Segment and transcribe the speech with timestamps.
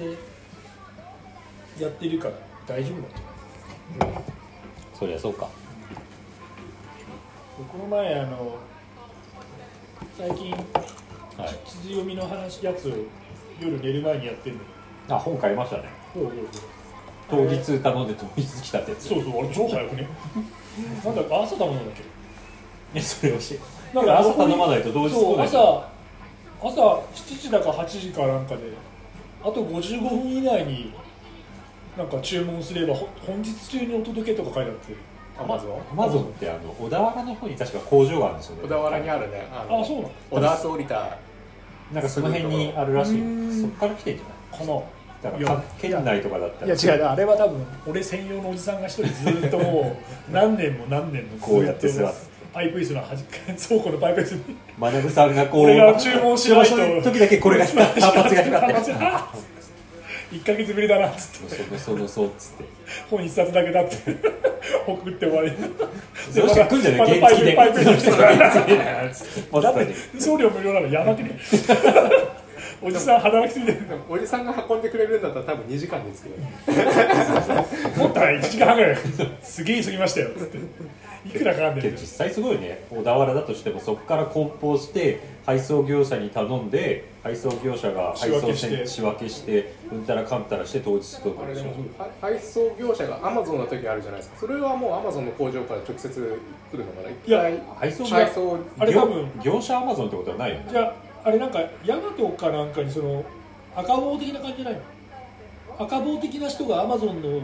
[0.00, 0.16] で
[1.84, 2.34] やってるから
[2.66, 4.24] 大丈夫なんじゃない
[4.98, 5.48] そりゃそうか。
[7.72, 8.56] この前あの
[10.16, 11.58] 最近はい。
[11.68, 12.92] 地図読みの話やつを
[13.60, 14.60] 夜寝る前にやってんの
[15.08, 15.84] あ本買いましたね。
[16.14, 16.34] そうそう
[17.30, 19.08] 当日頼んで当日来たってやつ。
[19.08, 20.08] そうそうそうあれ超早くね。
[21.04, 22.02] なんだ朝頼むんだっけ？
[22.94, 23.38] えそれ教
[23.92, 25.88] えなんか朝頼まないと同日そう朝
[26.60, 26.70] 朝
[27.14, 28.62] 7時だか8時かなんかで
[29.42, 30.92] あと55分以内に
[31.96, 35.10] なんか注文すればほ本日中にお届けとか書いてあって。
[35.38, 38.62] アマゾンアマゾンってあの小田原の方に確か工場があるんですよね。
[38.64, 39.48] 小田原にあるね。
[39.50, 40.10] あのあそうなの。
[40.30, 41.16] 小田原降りた。
[41.94, 43.20] なんかその辺にあるらしい。
[43.22, 44.24] うんそっから来てんじゃ
[44.58, 44.66] ない？
[44.66, 44.80] かな
[45.22, 46.66] だからか県内とかだったら。
[46.66, 47.04] いや違う。
[47.04, 49.06] あれは多分俺専用のおじさんが一人
[49.40, 49.96] ずっとも
[50.28, 52.18] う何年も何年もこうやって座って
[52.52, 53.24] パイプ椅子の端
[53.68, 58.92] 倉庫のパイプ椅子にまなぶさんがこう俺が注文しないと時だけこれが光って単発が光って
[60.32, 62.64] 1ヶ月ぶりだなっつってそのそのそうっつって
[63.10, 63.96] 本一冊だけだって
[64.86, 65.56] 送って終わりど
[66.44, 67.64] うして来んじゃないまた原付でだ
[69.70, 71.40] って送料無料なのやばくね
[72.82, 73.82] おじさん働きすぎてる。
[74.08, 75.18] おじさんが運んでくれる。
[75.18, 76.36] んだったら多分2時間で着くよ
[77.96, 78.96] もっと1時間半ぐらい。
[79.42, 80.28] すげえ過ぎましたよ。
[80.28, 80.58] っつって。
[81.24, 82.84] いくらかかんでるけど実際すごいね。
[82.90, 88.86] 小田原だとしてもそこから梱包して配送業者に頼んで配送業者が配送仕分けして。
[88.86, 91.74] 仕分けしてうんたらかんたらして当日届くでしょ
[92.20, 94.38] 配送業者がアマゾンの時あるじゃないですか。
[94.40, 97.10] それはもうアマゾンの工場から直接来るのかな。
[97.10, 103.24] 一いや回配送配送あれ多分業業者アマゾンってことはないよねじゃああれなんかヤマトかなんかにその
[103.76, 104.80] 赤棒的な感じじゃないの？
[105.84, 107.40] 赤棒的な人がアマゾンの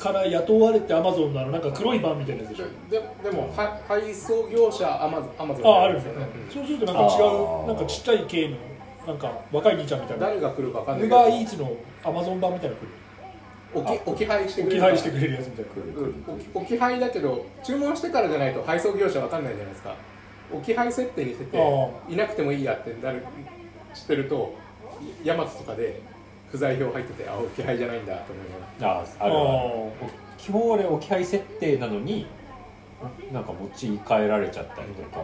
[0.00, 2.64] から雇われてアマゾンのあのなんか黒いバンみたいなやつでしょ？
[2.90, 5.66] ででもは配送業者アマゾンアマゾン。
[5.66, 6.26] あああるんですよね。
[6.46, 8.56] うんそうするとなんか違うなんかちっちゃい系の
[9.06, 10.26] なんか若い兄ちゃんみたいな。
[10.26, 12.88] 誰が来るか分かんないウーバーイーツのアマゾン版みたいなの来る。
[13.72, 14.82] 置き置き配してくれる。
[14.82, 15.70] 置き配してくれるやつみたいな。
[15.74, 19.94] うん置き配だけど注文してからじゃないと配送業者分かんないじゃないですか。
[20.52, 23.22] 置き配設定にしててあいなくてもいいやってなる
[23.94, 24.54] 知ってると
[25.22, 26.00] ヤマトとかで
[26.50, 28.46] 不在票入っててあ置き配じゃないんだと思い
[28.80, 29.48] ながらああるある。
[30.02, 32.26] あ基本俺置き配設定なのに
[33.32, 35.20] なんか持ち帰られちゃったりとか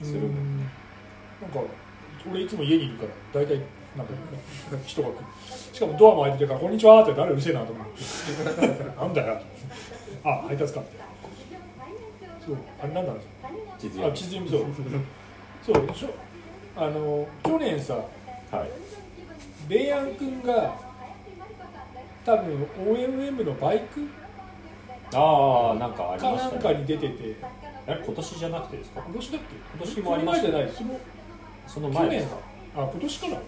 [0.00, 0.20] ーする。
[0.20, 0.58] うん。
[0.58, 1.60] なんか
[2.30, 3.60] 俺いつも家にいるから大体
[3.96, 4.12] なんか
[4.84, 5.16] 人が来る。
[5.72, 9.40] しかもドアも開いてるから「こんにちは」って誰うるせえなと思って「なんだよ」
[10.24, 10.80] あ配達か。
[10.80, 10.90] って
[12.44, 13.20] そうあれなんだろう。
[13.78, 14.64] 地図あ地図読みそう。
[15.62, 16.08] そうしょ
[16.76, 18.70] あの去年さはい
[19.68, 20.74] ベイアン君が
[22.24, 24.06] 多分 OMM のバイク
[25.14, 26.52] ああなんかありかましたね。
[26.54, 27.36] なんかに出てて。
[27.86, 29.02] え今年じゃなくてですか？
[29.06, 29.46] 今年だっけ？
[29.76, 31.00] 今年もありましたこの前じゃないその
[31.66, 32.36] その前ですか？
[32.76, 33.36] あ今年かな。
[33.36, 33.40] あ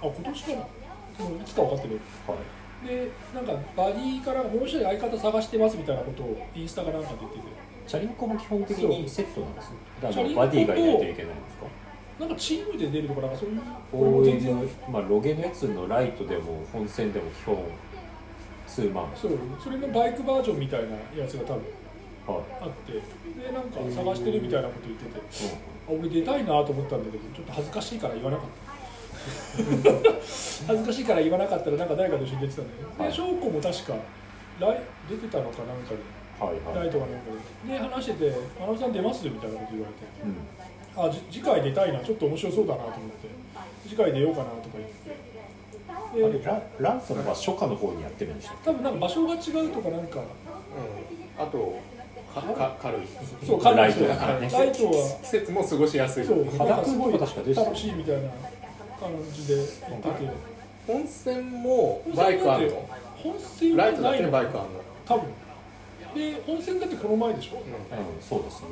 [0.00, 0.56] 今年かな。
[0.58, 2.00] もういつか分かってる。
[2.26, 2.86] はい。
[2.88, 7.44] でなんかバディからもう一人相方探してますみたいなことをインスタかなんかで言ってて。
[7.84, 9.76] チャリンコも基本的にセットなんですね。
[10.00, 11.66] だからバディがいないといけないんですか？
[12.22, 13.60] なんかチームで出るとかなんかそういう
[13.90, 14.56] これも全然。
[14.88, 17.58] まあロゲのやつのライトでも本線でも基本
[18.68, 19.08] ツーマン。
[19.16, 20.90] そうそれのバイクバージョンみたいな
[21.20, 22.44] やつが多分はい。
[22.62, 23.00] あってで
[23.52, 25.54] なんか探してるみたいなこと言ってて
[25.88, 28.72] あ俺出たいなと思ったんだけどちょっと恥ずかしいから言わなかった。
[30.68, 33.10] 恥ずかしいから言わなかったらなんか誰かと一緒に出てたんだけど。
[33.10, 33.94] で翔子も確か
[34.60, 35.98] ライ出てたのかなんかで。
[36.38, 36.76] はいはい。
[36.76, 37.34] ライトかなんか
[37.66, 37.72] で。
[37.74, 40.06] で話してて「学さん出ます?」みたいなこと言われて。
[40.22, 40.61] うん
[40.96, 42.00] あじ次回出たいな。
[42.00, 43.28] ちょっと面白そうだなと思って。
[43.88, 45.32] 次回出ようかなとか言って。
[46.14, 50.20] あれでラランソンは初夏の方にやってるんでしたっ多分なんか場所が違うとかなんか。
[50.20, 50.24] うん。
[51.42, 51.78] あと
[52.34, 53.00] かか軽い。
[53.46, 54.50] そうライトだからね。
[54.50, 55.18] ライトは。
[55.22, 56.24] 季節も過ごしやすい。
[56.24, 56.44] そう。
[56.56, 57.72] 肌なんかすごい確か出てたよね。
[57.72, 60.52] 楽しいみたいな感じで言ってて。
[60.86, 62.88] 本線もバイクあるの？
[63.16, 64.82] 本線ライトだけバイクあるの？
[65.06, 65.24] 多分
[66.14, 68.68] で本線だってこの前でしょ、けうんそうですね。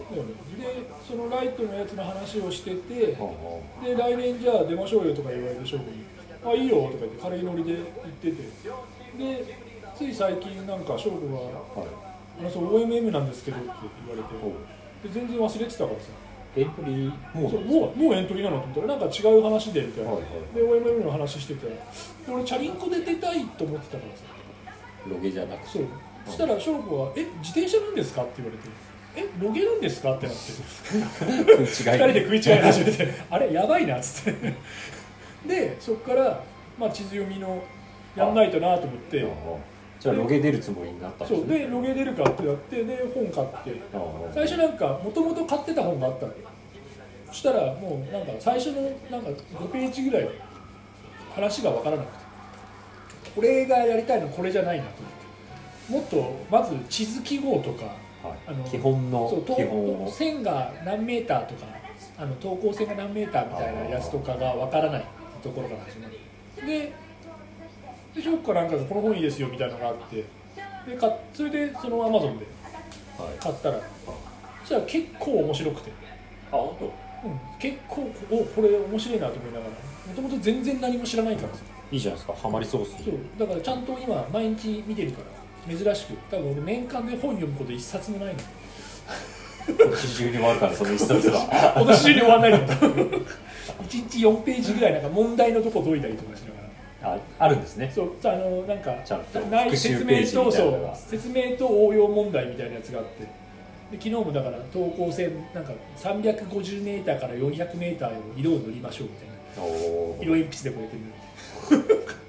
[0.58, 3.16] でそのライトのやつの話をしててで
[3.96, 6.04] 来年じゃあ出ましょうよとか言われて勝負に
[6.44, 7.84] 「あいいよ」とか言って軽いノリで言っ
[8.20, 8.36] てて。
[9.18, 11.88] でつい最近なんか勝負があはい
[12.41, 13.66] 「あのそう OMM なんですけど」って
[14.06, 14.44] 言われて。
[14.44, 16.09] おで全然忘れてたからさ。
[16.56, 21.66] エントリーモーそうもうもうエントリーなのと思ったらなんか違う話でみたいな、はいはで OMM の話してて。
[21.66, 21.76] で
[22.28, 24.24] 俺チャリンコで出たいと思ってたからさ。
[25.09, 25.68] ロゲじゃなくて。
[25.68, 25.82] そう
[26.30, 28.68] そしたら翔子が「え自転車なんですか?」って言われて
[29.16, 30.41] 「えロゲなんですか?」ってなって。
[30.53, 31.65] 食い違い。
[31.66, 34.54] 2人で食い違い始めてあれやばいなっつって。
[35.47, 36.42] でそこから、
[36.78, 37.62] まあ、地図読みの
[38.15, 39.27] やんないとなと思って。
[39.98, 43.80] じゃあロゲ出るつもりになったんでそうすねでロゲ出るかってやってで本買って。
[44.32, 46.32] 最初なんかもともと買ってた本があったの。
[47.28, 50.28] そしたらもうなんか最初のなんか5ページぐらい
[51.34, 52.30] 話が分からなくて。
[53.36, 55.19] 俺がやりたいのはこれじゃないなと思って
[55.91, 57.84] もっとまず地図記号とか
[58.22, 58.39] はい。
[58.47, 60.10] あの基本の基本を。
[60.10, 61.66] 線が何メーターとか
[62.19, 65.04] あの等高線が何メーターみたいなやつとかがわからない
[65.42, 66.66] ところから始まる。
[66.66, 66.92] で
[68.15, 70.25] でショックかなんかでこの本いいですよみたいなのがあって
[70.87, 72.47] でかそれでそのアマゾンで
[73.19, 73.39] はい。
[73.39, 73.81] 買ったら
[74.60, 75.91] そしたら結構面白くて、
[76.53, 76.92] あ本
[77.25, 81.48] うん、結構おこれ面白いなと思いながらもともと全然何も知らないから
[81.91, 82.34] いいじゃないですか。
[82.34, 83.15] ハマりそうっすそう。
[83.39, 88.41] だからちゃんと今毎日見てるから珍しく多分俺年間で本読むこと一冊もないの。
[89.68, 91.74] 今年中に終わるからその一冊は。
[91.77, 97.15] 今年中に終わらないと思う1日4ページぐらいなんか問題のとこ解いたりとかしながら。
[97.15, 97.91] ああるんですね。
[97.95, 98.97] そうあのなんか
[99.51, 103.24] ない説明とそう説明と応用問題みたいなやつがあって。
[103.91, 109.30] で昨日もだから等高線なんか350メーターから400メーターを色を塗りましょうみたいな。
[110.21, 110.97] 色鉛筆でこうやって
[111.71, 112.06] 塗る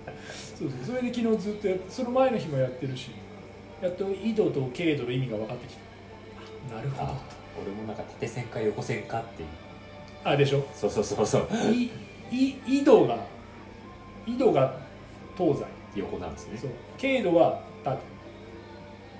[0.57, 3.11] そうそうそれで昨日ずっとやってその前の日もやってるし
[3.81, 5.81] やっと緯度と経度の意味が分かってきた。
[6.73, 7.03] あなるほど。
[7.11, 7.15] あ
[7.61, 9.49] 俺もなんか縦線か横線かっていう。
[10.23, 10.63] あでしょ？
[10.73, 11.47] そうそうそうそう。
[11.71, 11.89] い
[12.31, 13.17] い緯度が
[14.27, 14.75] 緯度が
[15.37, 15.65] 東西。
[15.95, 16.57] 横なんですね。
[16.57, 16.71] そう。
[16.97, 17.99] 経度は縦。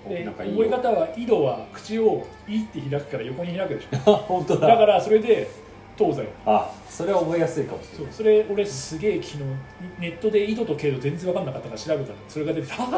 [0.10, 3.98] でなんかいい覚え方は緯度は口を「い」って開くから横に開くでしょ。
[4.14, 4.68] あ 本当だ。
[4.68, 5.48] だからそれで
[6.06, 8.14] 東西あそれは覚えやすいかもしれそうない。
[8.14, 9.44] それ俺すげえ昨日
[10.00, 12.98] ネットで緯度と経度全然分かんなかったから調べたらそれが出てきたな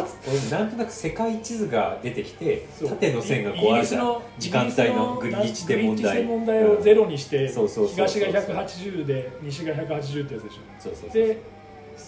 [0.66, 2.90] んとなく世界地図が出てきてそう。
[2.90, 5.84] 縦の線がこイギうあるじゃんリスの時間帯のグリニッチで問題。
[5.84, 10.58] グリニッチで問題をゼロにして、そうそうそうそう東が180で西が180ってやつでしょ。
[10.80, 11.38] そうそうそうで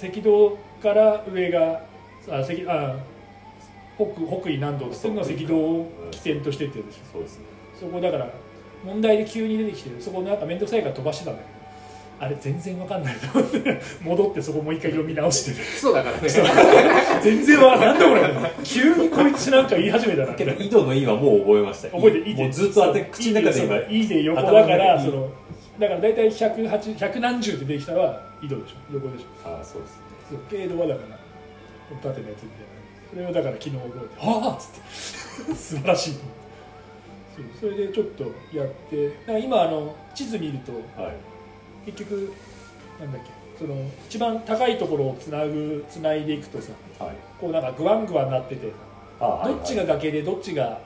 [0.09, 1.81] 赤道から上が
[2.29, 2.95] あ赤あ
[3.97, 4.05] 北
[4.41, 6.99] 北緯南道っていうのは赤道を起点としてってやつでしょ。
[7.13, 7.39] そうです
[7.79, 8.29] そこだから
[8.85, 11.55] 問題で急に出てきてそこなんか面倒くさいから飛ばしてたんだけど。
[12.17, 13.81] あれ全然わかんないと思って。
[14.01, 15.65] 戻ってそこもう一回読み直してる。
[15.65, 16.29] そうだからね。
[17.21, 18.21] 全然わかんだこれ。
[18.63, 21.89] 急にこいつなんか言い始めたなけど井戸の「い」はもう覚えました。
[21.89, 25.27] 覚えていいもうずっと当て口の中で今いいで横だからその
[25.77, 28.75] だから大体108 100何十ってできたら緯度でしょ。
[28.93, 29.25] 横でしょ。
[29.49, 29.99] ああそうです
[30.29, 31.17] そう経度はだから
[32.01, 32.75] 縦のやつみたいな。
[33.11, 35.51] それをだから昨日覚えて「ああ!」っつって。
[35.53, 36.44] 素晴らしいと思って
[37.35, 38.23] そうそれでちょっと
[38.53, 40.71] やってだ今あの地図見ると
[41.01, 41.15] はい。
[41.85, 42.33] 結局
[42.99, 43.75] なんだっけその
[44.07, 47.15] 一番高いところをつなぐつないでいくとさはい。
[47.39, 48.71] こうなんかグワングワンなってて
[49.19, 50.79] どっちが崖でどっちが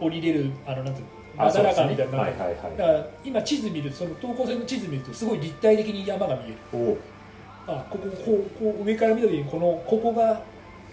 [0.00, 1.02] 降りれるあのなんて
[1.36, 2.76] なだらかみたいなねはいはいはい。
[2.76, 6.98] だから今地図見るとその等高線の地図見るとすごい立体的に山が見える。
[7.66, 10.40] あこここうこう上から見た時にこのここが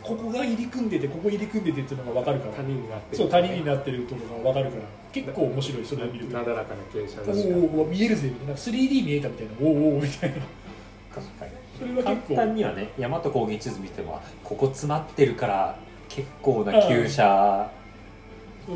[0.08, 2.54] ここが入り組んでてここ入り組んでてっていうのが分かるから。
[2.54, 3.18] 谷になってる。
[3.18, 4.84] そう谷になってるところが分かるから。
[5.12, 6.38] 結構面白いそれを見ると。
[6.38, 7.48] なだらかな傾斜おだし。
[7.48, 8.54] ーおー見えるぜみたいな。
[8.54, 9.68] 3D 見えたみたいなおー
[9.98, 10.36] おーみたいな。
[11.14, 11.52] 確かに。
[11.78, 12.36] それは簡結構。
[12.36, 15.78] 単にはね大和高原地図見てもあここ詰まってるから
[16.08, 17.70] 結構な急斜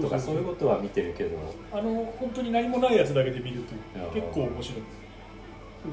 [0.01, 1.37] とかそういうことは見てるけど。
[1.71, 3.73] あの本当に何もないやつだけで見ると
[4.13, 4.81] 結構面白い。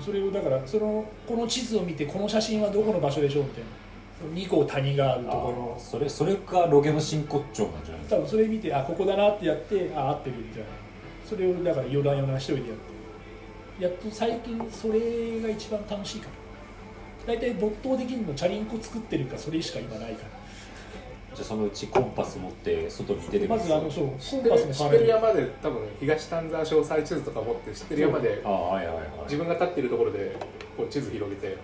[0.04, 3.68] それをだからそのこの地図を見てこの写真はどこの場所でしょうみたいな
[4.34, 5.80] 2個谷があるところ。
[5.80, 8.02] それそれがロゲの真骨頂なんじゃない？
[8.02, 10.66] ですか多分それ見てあここだなってやってあ合ってるみたいな。
[11.28, 12.98] それをだから余談余談一人でやって。
[13.84, 16.26] やっと最近それが一番楽しいか
[17.26, 23.48] ら大体没頭できるのチャリンコ作ってるかそれしか今ないからじゃあそのうちコンパス持って外に出てくる。
[23.50, 24.18] まずあのそうコン
[24.50, 29.04] パスの知ってる山で多分東丹沢詳細地図とか持って知ってる山でああはいはいはい。
[29.26, 30.34] 自分が立ってるところで
[30.76, 31.56] こう地図広げて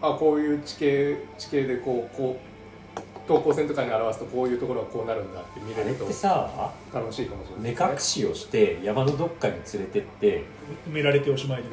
[0.00, 2.48] あこういう地形地形でこうこう
[3.26, 7.62] 等高線とかに表すとこういうところはこうなるんだって見れるとあれってさ楽しいかもしれない。
[7.74, 10.44] ね、隠しをして山のどっかに連れてって
[10.88, 11.68] 埋められておしまいで。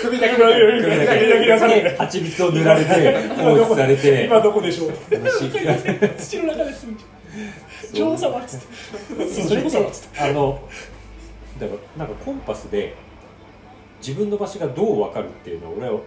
[0.00, 4.24] 首だけいやいやいやいやいやいやいやで蜂蜜を塗られて放置されて。
[4.24, 4.92] 今どこでしょう？
[5.10, 6.86] 虫土の中です
[7.92, 8.66] 女王様っつって
[9.28, 10.68] それって女王様っつってあの
[11.60, 12.94] だからなんかコンパスで
[14.06, 16.00] 自分の場所がどう分かるっていうのを俺は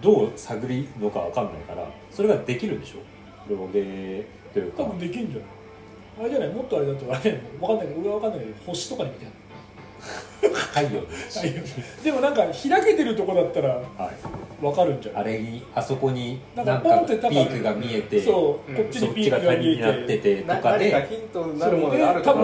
[0.00, 3.54] どう探りのか分かんないからそれができるんでしょ？
[3.54, 5.48] ロゲというか多分できんじゃない
[6.20, 6.50] あれじゃない？
[6.52, 8.40] もっとあれだとあれわかんない俺はわかんない。
[8.40, 9.26] けど星とかに見て
[10.46, 11.02] 太陽
[12.04, 13.82] でもなんか開けてるとこだったらはい
[14.62, 15.22] わかるんじゃない？
[15.22, 22.34] あれにあそこにななんんかポンかピークが見えてそう、うんこっちにピークが見谷になってえててとかな何かでヒントになるものがある太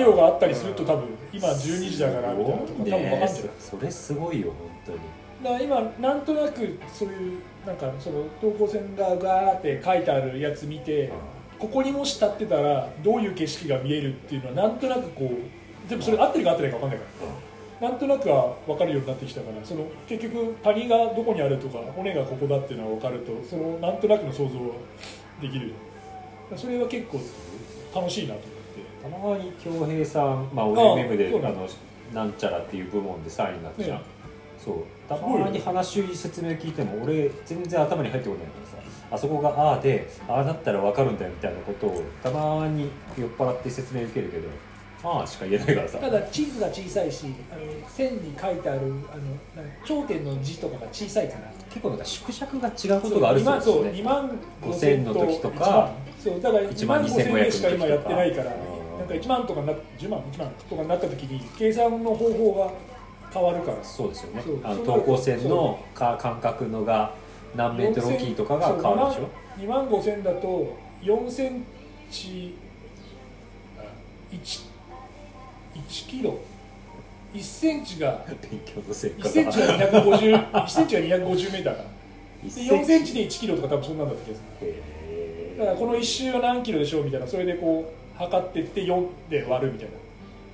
[0.00, 3.42] 陽があったりすると多分今12時だからみたいなとか多分わかんじゃない。
[3.44, 4.98] ねそれすごいよ本当に。
[5.42, 11.12] だから今なんとなくそういうなんかその等高線がガーって書いてあるやつ見て
[11.58, 15.30] ここにもし立ってたらどういう景色が見えるっていうのはなんとなくこ
[15.86, 17.30] うでもそれ合ってるか合ってないか分かんないから
[17.80, 24.74] なんとなくは分かるようになってきたからその結局谷がどこにあるとか骨がここだっていうのは分かるとそのなんとなくの想像は
[25.40, 25.72] できる
[26.56, 27.20] それは結構
[27.94, 28.58] 楽しいなと思って。
[29.02, 31.68] たまに恭平さん、まあ、あ OMM であの
[32.12, 34.04] なんちゃらっていう部門で3位になったじゃん、ね。
[34.58, 34.76] そう。
[35.08, 38.88] たまに話説明聞いても俺全然頭に入ってこないからさ。
[39.10, 44.48] あそこがああでああだったら分かるんだよみたいなことをたまに酔っ払って説明受けるけど
[45.02, 45.98] ああしか言えないからさ。
[45.98, 51.52] ただ地図が小さいしあの線に書いてあるあのなんか頂点の字とかが小さいから。
[51.68, 62.70] 結構なんか縮尺が違うことがあるそうですそうね2万5000の時とか1万そうだから1 1万万2500 5000円しか今やってないからうんなんか1万とかな10万1万とかになった時に計算の方法が
[63.32, 63.84] 変わるから。
[63.84, 64.42] そうですよね。
[64.64, 67.12] あの等高線のか間隔のが
[67.54, 69.28] 何メートル大きいとかが変わるでしょ。
[69.58, 71.64] 2万5000だと4セン
[72.10, 72.56] チ
[73.78, 73.82] あ
[74.32, 74.67] 1,
[75.88, 76.38] 1キロ。
[77.34, 78.24] 1センチが。
[78.50, 79.08] 勉強の1セ
[79.44, 79.66] ンチが
[80.02, 81.88] 250 1センチが250メーターかな。
[82.42, 83.14] で4センチ。
[83.14, 84.68] で1キロとか多分そんなんだった気がする。
[84.68, 87.26] へだからこの1周は何キロでしょうみたいな。
[87.26, 89.88] それでこう測ってって4で割るみたい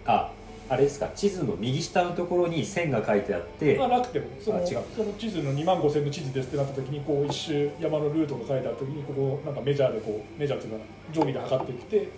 [0.07, 0.31] あ
[0.69, 1.09] あれですか。
[1.15, 3.77] 地図の右下のところに線が書いてあって。
[3.77, 4.27] な、まあ、なくても。
[4.41, 4.83] そのあ違う。
[4.97, 12.09] その地図の2万5000の地図ですってなった時にこう一周山のルートが書いてある時にここなんかメジャーでこうメジャーっていうか定規で測ってきて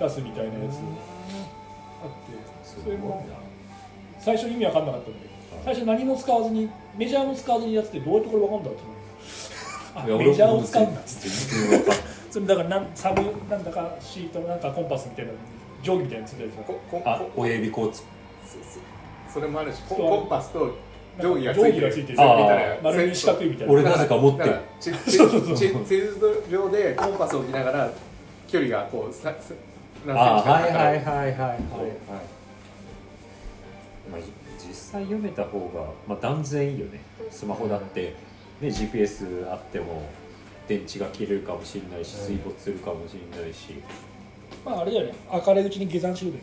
[0.00, 0.74] 出すみたいなやつ。
[0.74, 0.78] あ
[2.06, 3.24] ってそれも
[4.18, 8.96] 最初意味わかんなかったんだけど最初何も使わずにメジャーも使わずにやっててどうやってこれわかんだって思う
[9.96, 11.00] あいやメジャーを使うんだ。
[11.00, 11.92] っつって
[12.30, 15.32] それだからなんサブなんだかシートなんかコンパスみたいな
[15.82, 16.50] 定規みたいなのついてる。
[17.04, 18.04] あこ親指こうつ。
[19.32, 20.74] それもあるしココンパスと
[21.18, 21.88] 定規がつ定いてる。
[21.88, 22.18] 規がついてる。
[22.82, 23.72] 丸に四角いみたいな。
[23.72, 24.56] 俺なぜか持ってる。
[24.80, 27.90] 地図上でコンパスを置きながら
[28.48, 29.32] 距離がこうさ
[30.14, 31.04] さ何あセンチかはいはいはい。
[31.04, 31.60] はいはい。
[34.10, 34.20] まあ、
[34.58, 37.00] 実際読めた方が、まあ、断然いいよね。
[37.30, 38.14] スマホだって、
[38.60, 40.08] ね、GPS あっても
[40.68, 43.74] 電池が切れるかもしれないし水没するかもしれないし、
[44.64, 45.14] まああれだよね。
[45.30, 46.42] 明るいうちに下山しろだよ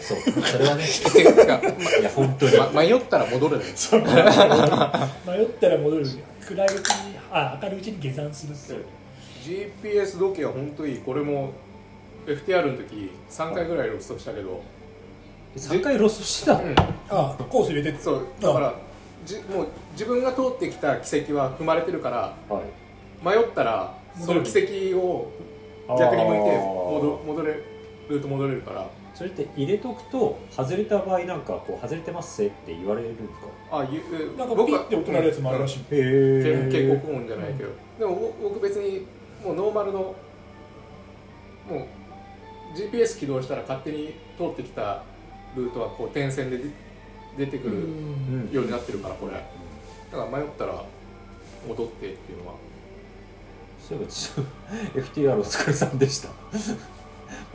[0.00, 0.18] そう。
[0.42, 3.64] それはねいや本当に、ま迷ったら戻るね。
[5.26, 6.06] 迷ったら戻る
[6.46, 8.84] 暗いうちにあ明るいうちに下山するって
[9.44, 10.98] GPS 時計は本当いい。
[10.98, 11.52] これも
[12.34, 14.62] FTR の時3回ぐらいロストしたけど、
[15.56, 16.54] 3回ロストしてた？
[16.58, 16.74] の、うん。
[17.08, 17.98] あコース入れて。
[17.98, 18.74] そうだから
[19.24, 22.64] じもう自分が通ってきた軌跡は踏まれてるからはい。
[23.24, 24.50] 迷ったらその軌
[24.92, 25.32] 跡を
[25.98, 27.62] 逆に向いて戻戻れ
[28.08, 28.86] ルート戻れるから。
[29.14, 33.78] それって入れとくと外れた場合なんかこう外れてますって言われるんですか？
[33.80, 34.00] あゆ
[34.38, 39.04] なんか僕はピッて音鳴るやつもあるらしい、へうん警え告音じゃないけど、でも僕僕別に
[39.44, 40.14] もうノーマルのも
[41.70, 41.86] う
[42.74, 45.02] GPS 起動したら勝手に通ってきた
[45.56, 46.64] ルートはこう点線で出
[47.38, 48.50] 出てくるうん。
[48.52, 49.32] ようになってるからこれ。
[49.32, 49.38] だ
[50.18, 50.82] から迷ったら
[51.66, 52.54] 戻ってっていうのは。
[53.80, 56.28] そういえば FTR お疲れさんでした。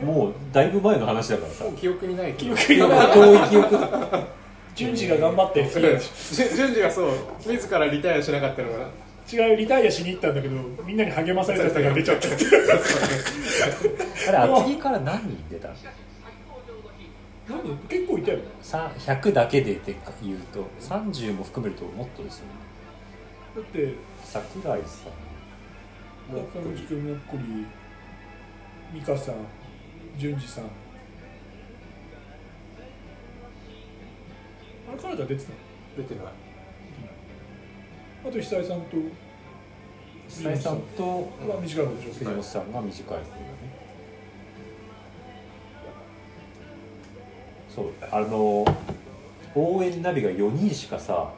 [0.04, 1.64] もうだいぶ前の話だからさ。
[1.64, 3.78] もう記憶にないけ記ど憶がない遠い記憶。
[4.74, 5.64] 順次が頑張って。
[5.68, 5.80] じ
[6.56, 7.10] 順次がそう。
[7.46, 8.88] 自らリタイアしなかったのが
[9.32, 12.44] 違うリタイアしに行ったんだけどみんなに励まされちゃったから出ちゃったって。
[14.28, 15.68] あれ厚木から何人出た
[17.48, 18.38] 何結構いたよ。
[18.38, 22.52] ねさ100だけでって言うと30も含めるともっとですよね。
[23.56, 25.12] だって桜井さん。
[26.34, 27.66] 中口君もっこり
[28.94, 29.34] 美香さん
[30.18, 30.64] 淳二さん。
[34.88, 35.56] あれ彼ら出てたの？
[35.96, 36.43] 出てない
[38.26, 38.96] あと久井さんと
[40.28, 41.02] 久井さんと
[41.48, 43.26] は短い方でしょ藤本さんが短い方だね。
[47.74, 48.64] そうあの
[49.54, 51.32] 応援ナビが4人しかさ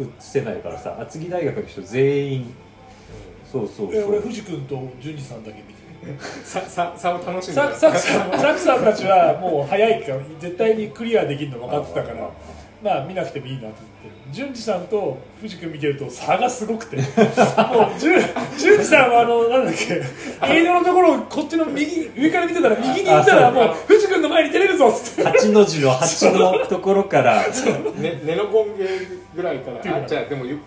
[0.00, 2.54] 映せないからさ厚木大学の人全員
[3.50, 4.10] そうそうえそう。
[4.10, 5.80] 俺藤君と淳二さんだけ見て。
[6.44, 12.30] ささ差を楽しんでサクさんたちはもう早いから絶対にクリアできるの分かってたから
[12.82, 13.80] まあ見なくてもいいなと思って。
[14.32, 16.96] 淳二さんと藤君見てると差がすごくて。
[16.96, 17.06] もう
[17.98, 18.20] 淳
[18.56, 20.02] 淳二さんはあのなんだっけ。
[20.46, 25.30] 映像のところをこっちの右上から見てたら右に行ったらもう藤君の前に出れるぞっつって。
[25.30, 27.46] 8の字の8のところから。
[27.46, 28.88] ね、根の根源
[29.34, 29.96] ぐらいから。
[29.96, 30.60] あじゃあでもゆん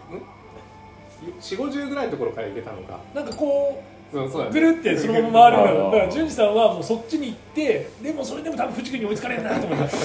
[1.39, 2.99] ？4 5 0ぐらいのところから行けたのか。
[3.15, 4.53] なんかこうそうそうだね。
[4.53, 9.95] ぐるってそのまま回るのだから淳二さんはもうそっちに行ってでもそれでも多分藤君に追いつかれんなと思って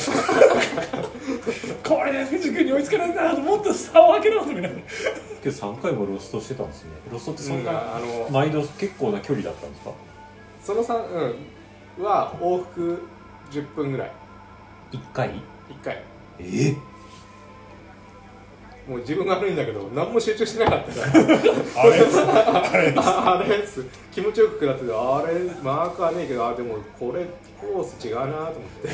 [1.88, 4.86] これで藤君に追いつかれんなともっと差を開けろと思いながら今
[5.42, 6.90] 日3回もロストしてたんですね。
[7.12, 9.92] ロストってそんうんなあの毎度結構な距離だったんですか？
[10.64, 11.34] その3、
[11.98, 13.02] うん、は往復
[13.50, 14.12] 10分ぐらい。
[14.92, 16.02] 1回？1回。
[16.40, 16.74] え？
[18.88, 21.08] もう自分が悪いんだけど何も集中してなかったから。
[21.76, 22.94] あれ？
[22.96, 23.84] あれっす。
[24.10, 27.24] 気持ちよく下っててあれマークはねえけどあでもこれ
[27.60, 28.52] コース違うなと思っ
[28.82, 28.88] て。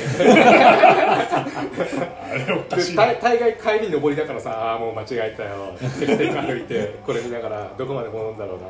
[1.25, 5.73] あれおかしいで大大概帰り上りだからさあーもう間違えたよ。
[5.99, 8.65] テクテク歩いてこれ見ながらどこまで戻るんだろうな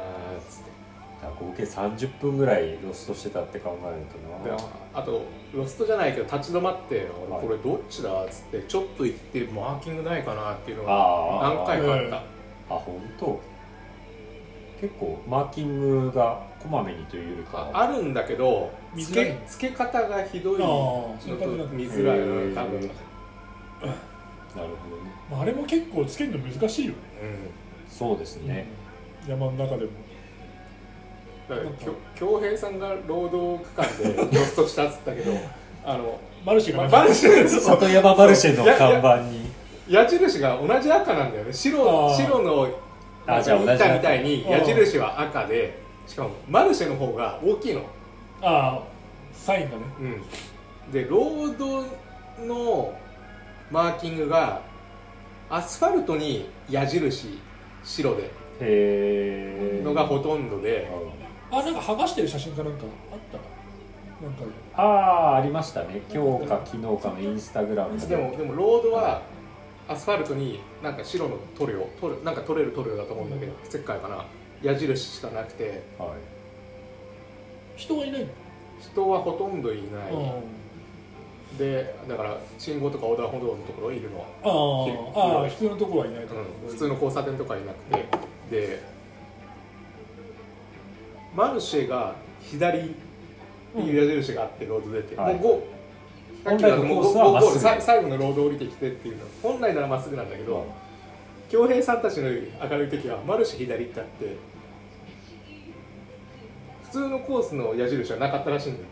[1.40, 4.70] 合計30分ぐらいロストしてたって考えるでとな。
[4.94, 5.22] あと
[5.54, 7.42] ロストじゃないけど立ち止まって「はい。
[7.42, 12.18] これどっちだ?」っつってちょっと行ってマーキングないかなっていうのが何回かあった。
[12.18, 12.22] あ
[12.70, 13.40] 本当？
[14.82, 21.28] 結構マーキングがこまめにというよりかああるんだけどつけつけ方がひどいあのと
[21.72, 22.20] 見づらい
[22.54, 22.92] 多分、なる
[24.54, 25.12] ほどね。
[25.32, 26.98] まああれも結構つけるの難しいよね。
[27.88, 28.68] そうですね、
[29.28, 29.92] 山の中でも
[32.20, 35.32] 恭平さんが労働区間でロストしたっつったけど
[35.86, 37.48] あのマルシェがまねマルシェ。
[37.48, 39.52] 里山マルシェの看板に。
[39.88, 41.54] 矢印が同じ赤なんだよね。
[41.54, 42.68] 白白の
[43.28, 47.82] あじゃあ同じ板みたいに矢印は赤でしかもマルシェの方が大きいの。
[48.42, 48.84] ああ
[49.32, 49.84] サインがね。
[50.88, 51.86] うん、でロード
[52.46, 52.94] の
[53.70, 54.62] マーキングが
[55.50, 57.40] アスファルトに矢印
[57.84, 58.24] 白で。
[58.24, 58.30] へ
[58.62, 60.90] えのがほとんどで、
[61.52, 63.38] あなんか剥がしてる写真かなんかあった？
[63.38, 64.44] ななんか。
[64.76, 66.02] ああありましたね。
[66.14, 68.18] 今日か昨日かのインスタグラムで。
[68.18, 69.22] もでもロードは
[69.88, 74.26] アスファルトになんか白の塗料塗料なんか取れる塗料だと思うんだけど石灰かな。
[74.62, 75.84] 矢印しかなくて。
[75.98, 76.10] はい。
[77.76, 78.28] 人はいないの？
[78.82, 80.32] 人はほとんどいない、うん
[81.58, 88.06] でだから信号とか横断歩道のところいるのは、ああああ普通のとこはいないと思ううん、普通の交差点とかいなくて。
[88.52, 88.84] で
[91.36, 92.84] マルシェが左っ
[93.76, 95.36] ていう矢印があってロード出て、はい。
[95.36, 95.44] もう
[96.46, 97.60] 5本来のコースはまっすぐ。
[97.60, 99.26] さ最後のロード降りてきてっていうの。
[99.44, 100.66] 本来ならまっすぐなんだけど
[101.50, 102.34] 恭平さんたちの明
[102.78, 104.38] るい時はマルシェ左ってあって
[106.84, 108.86] 普通のコースの矢印はなかったらしいんだよ。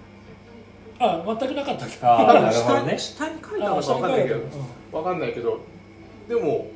[1.00, 2.06] あ全くなかったっけ？
[2.06, 2.94] ああなるほど下ね。
[2.94, 4.40] に下に書いたのか分かんないけど。
[4.92, 5.60] 分かんないけど。
[6.28, 6.68] でも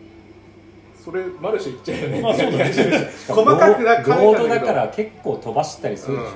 [1.03, 2.57] それマルシェ行っちゃうよね、まあそうだ。
[2.57, 6.33] ね細かくなロードだから結構飛ばしたりするでしょ、うん。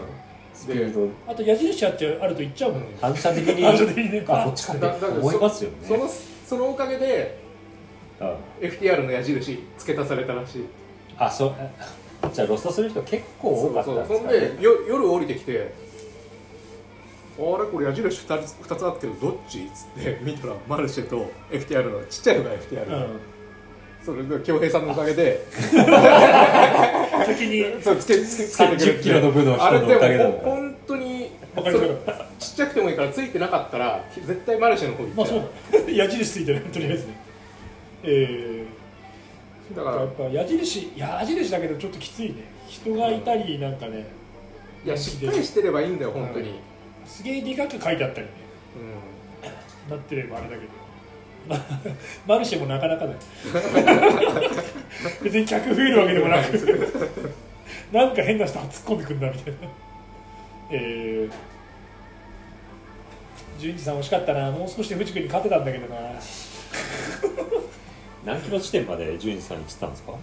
[0.53, 1.09] スピード。
[1.27, 2.87] あと矢印あっちゃあると行っちゃうもんね。
[3.01, 3.63] 反射的に。
[3.63, 4.25] 反射的にね。
[4.27, 4.73] あこっちか。
[4.73, 5.75] ってだだから思いますよね。
[5.87, 6.09] その
[6.47, 7.39] そのおかげで
[8.19, 8.67] うん。
[8.67, 10.65] FTR の矢印付け足されたらしい。
[11.17, 11.53] あそう
[12.23, 15.73] あじゃあロストする人結構多かったんですそうそんかねでよ夜降りてきて
[17.37, 19.63] あれこれ矢印 2, つ2つあったけどどっち？
[19.63, 23.19] っつって見たらマルシェと FTR のちっちゃいのが FTR で、うん
[24.03, 25.45] それが恭平さんのおかげで。
[27.25, 28.99] 先にそうつけつけつけてくれて。
[28.99, 31.31] 30キロの部の人のおかげだでもほ本当に
[32.39, 35.91] ちっちゃくてもいいからついてなかったら絶対マルシェの方行っちゃまあそうだ。
[35.91, 36.61] 矢印ついてる。
[36.61, 37.13] とりあえずね
[38.03, 42.51] えー、だからやっぱ矢印矢印だけどちょっときついね。
[42.67, 44.07] 人がいたりなんかね。
[44.83, 46.59] いやしっかりしてればいいんだよ本当に、
[47.05, 48.31] すげえでかく書いてあったりね。
[49.87, 50.71] うなってればあれだけど。
[50.73, 50.80] ま
[52.27, 53.17] マルシェもなかなかだよ。
[55.23, 56.51] 別に客増えるわけでもなく。
[57.91, 59.59] なんか変な人突っ込んでくんだみたいな。
[60.71, 61.31] えー
[63.59, 64.49] 純次さん惜しかったな。
[64.49, 65.95] もう少しで藤君に勝てたんだけどな。
[68.25, 70.11] 何キロ地点まで順次さんに来てたんですか？
[70.13, 70.17] ん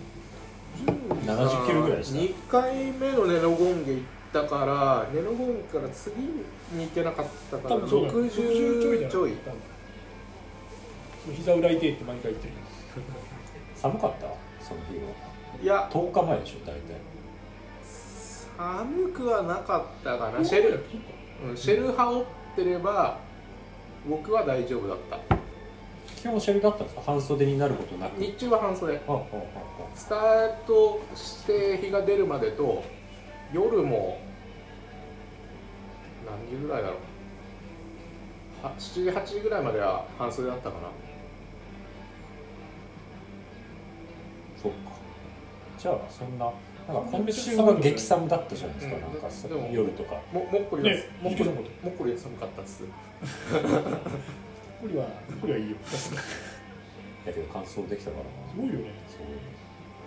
[1.25, 2.19] 70キロぐらいでした。
[2.19, 4.03] 2回目のネノゴンゲ行っ
[4.33, 6.17] たからネノゴンゲから次
[6.73, 8.15] に行けなかったから多分そうだよ。
[8.25, 9.33] 60ちょい
[11.35, 12.53] 膝裏痛いって毎回言ってる
[13.75, 14.27] 寒かった？
[14.65, 15.03] その日は
[15.63, 15.89] いや。
[15.93, 16.81] 10日前でしょ大体。
[18.57, 20.45] 寒くはなかったかな。
[20.45, 20.85] シェル、
[21.49, 22.25] うん、シェル羽織っ
[22.57, 23.19] てれば
[24.09, 25.19] 僕は大丈夫だった。
[26.17, 27.03] 基本シェルだったんですか？
[27.03, 28.21] 半袖になることなく。
[28.21, 29.01] 日中は半袖。
[29.07, 29.23] あああ
[29.95, 32.83] スタートして日が出るまでと
[33.53, 34.21] 夜も
[36.27, 36.99] 何時ぐらいだろう。
[38.65, 40.89] は7時8時ぐらいまでは半袖だったかな
[45.79, 46.51] じゃあそんな
[46.89, 49.03] なんか今週が激寒だったじゃないですか、うん。
[49.03, 50.21] なんかさでも夜とか。
[50.33, 51.65] ももっこりは、ねもっこりももっ
[51.97, 52.83] こりは寒かったっす。
[52.83, 52.89] こ
[54.89, 55.07] れは
[55.41, 55.77] これはいいよ。
[55.85, 56.21] すだ
[57.33, 58.31] けど乾燥できたからな。
[58.57, 58.91] ごいよね。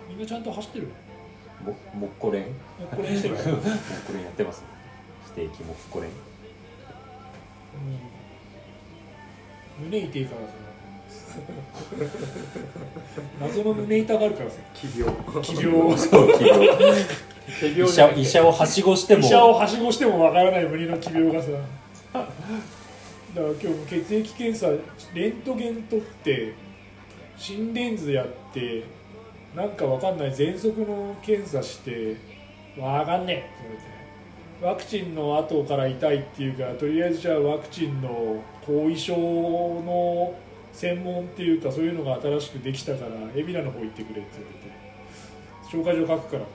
[0.08, 0.92] みんなちゃんと走ってるね。
[1.64, 2.42] ももっこれん？
[2.42, 2.50] も
[2.90, 3.34] これにしてる。
[3.34, 3.44] っこ
[4.12, 4.64] れんやってます
[5.24, 6.10] 不定期もっこれん。
[6.10, 6.14] う
[9.84, 9.86] ん。
[9.86, 10.54] 胸痛いからさ
[13.40, 14.56] 謎の胸痛があるからさ。
[14.74, 16.68] 奇病奇病そう奇病
[17.60, 19.20] 奇医者医者をはしごしても。
[19.20, 21.50] 医者をはしごしてもわからない胸の奇病がさ。
[22.12, 22.28] だか
[23.34, 24.68] ら今日も血液検査
[25.14, 26.54] レントゲン取って
[27.36, 28.84] 心電図やっって
[29.56, 32.16] なんかわかんない喘息の検査して
[32.78, 33.92] わかんねえって言われて。
[34.62, 40.34] ワクチンの後から痛いっていうかとりあえずじゃあワクチンの後遺症の
[40.72, 46.52] 専門っていうかそういうのが新しくできたから海老名の方行ってくれって言われて紹介状書くからって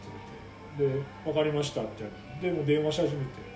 [0.77, 3.47] 言われてで分かりましたみたいなでも電話し始めて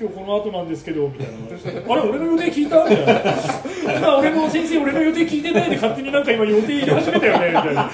[0.00, 1.34] 今日この後なんですけどみたいな。
[1.92, 2.84] あれ俺の予定聞いた？
[2.88, 3.12] みたいな。
[3.98, 7.90] 今俺の先生俺の予定聞いてないで勝手になんか今予定入れ始めたよねみたいな。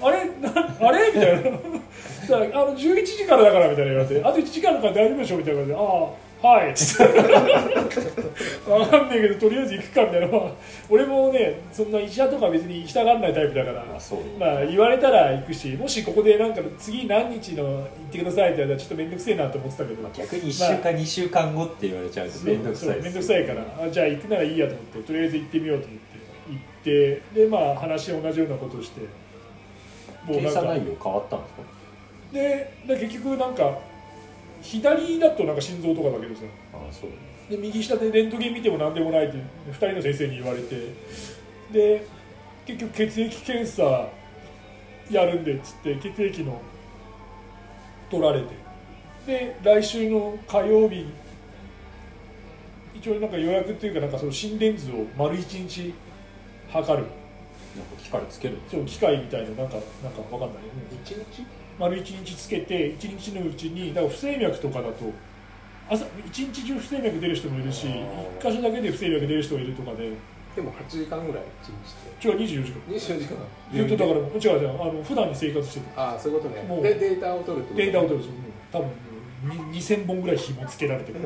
[0.00, 1.08] あれなあれ？
[1.14, 1.48] みたいな。
[2.60, 5.80] あの11時からだからみたいな言われてあと1時間だから大丈夫でしょみたいな感じであ
[6.44, 6.70] あはい。
[6.70, 7.12] っつって
[8.78, 10.26] 分かんないけどとりあえず行くかみたいな。
[10.28, 10.52] まあ
[10.88, 13.84] 俺もねそんな医者とか別に行きたがらないタイプだから。
[13.96, 20.08] あそうまあ言われたら行くしもしここでなんか次何日の行ってくださいって言われたらちょっと面倒くせえなと思ってたけど。
[20.12, 26.12] 逆に1週間、2週間後って言われちゃうと面倒くさい面倒くさいからあじゃあ行くならいいやと思ってとりあえず行ってみようと思って。
[26.50, 31.62] 行ってでまあ話同じようなことをしても検査内容変わったんですか？
[32.32, 33.78] でで結局なんか
[34.60, 36.42] 左だとなんか心臓とかだけどさ。
[36.74, 37.10] ああそう
[37.52, 39.36] で右下でレントゲン見ても何でもないって
[39.70, 40.74] 2人の先生に言われて。
[41.70, 42.06] で
[42.64, 44.08] 結局血液検査
[45.10, 46.62] やるんでっつって血液の
[48.10, 48.48] 取られて。
[49.26, 51.06] で来週の火曜日
[52.94, 55.92] 一応なんか予約っていうかなんかその心電図を丸1日
[56.70, 57.06] 測る。
[57.76, 58.58] なんか機械つける？
[58.70, 60.62] そう機械みたいななんかなんかわかんない。
[61.04, 61.46] 一日？
[61.78, 65.12] 丸1日つけて1日のうちにだから不整脈とかだと
[65.88, 68.38] 朝1日中不整脈出る人もいるしあー。
[68.40, 70.12] 1箇所だけで不整脈出る人がいるとかで。
[70.54, 71.72] でも8時間ぐらい一
[72.20, 72.92] 日違う24時間。
[72.92, 73.36] で24時間。
[73.72, 75.86] ずっとだから違う違うあの普段に生活してて。
[75.96, 76.62] ああそういうことね。
[76.62, 78.34] もうでデータを取るってことデータを取るんですよ。
[78.72, 78.88] 多分
[79.72, 81.18] に2000本ぐらい紐つけられてる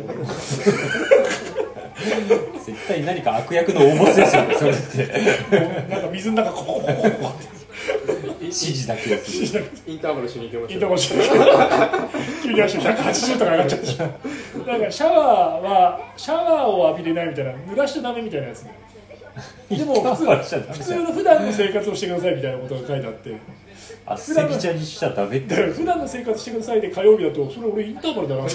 [2.64, 5.06] 絶対何か悪役の応募ですよねそれって。
[5.60, 8.15] もうなんか水の中ココココココって
[8.46, 9.64] 指示だけをする。
[9.86, 11.26] インターバルしに行きましょし
[12.42, 15.16] 急に足180とか上がっちゃってなんかシャワー
[15.62, 18.74] はシャワーを浴びれないみたいな濡らしちゃダメみたいなやつね。
[19.68, 23.36] でも普通普通の普段の生活をしてくださいみたいなことが書いてあって。
[24.06, 25.48] あセビチャにしちゃダメって。
[25.54, 28.48] だから普段の生活してくださいで火曜日だとそれ俺インターバルだな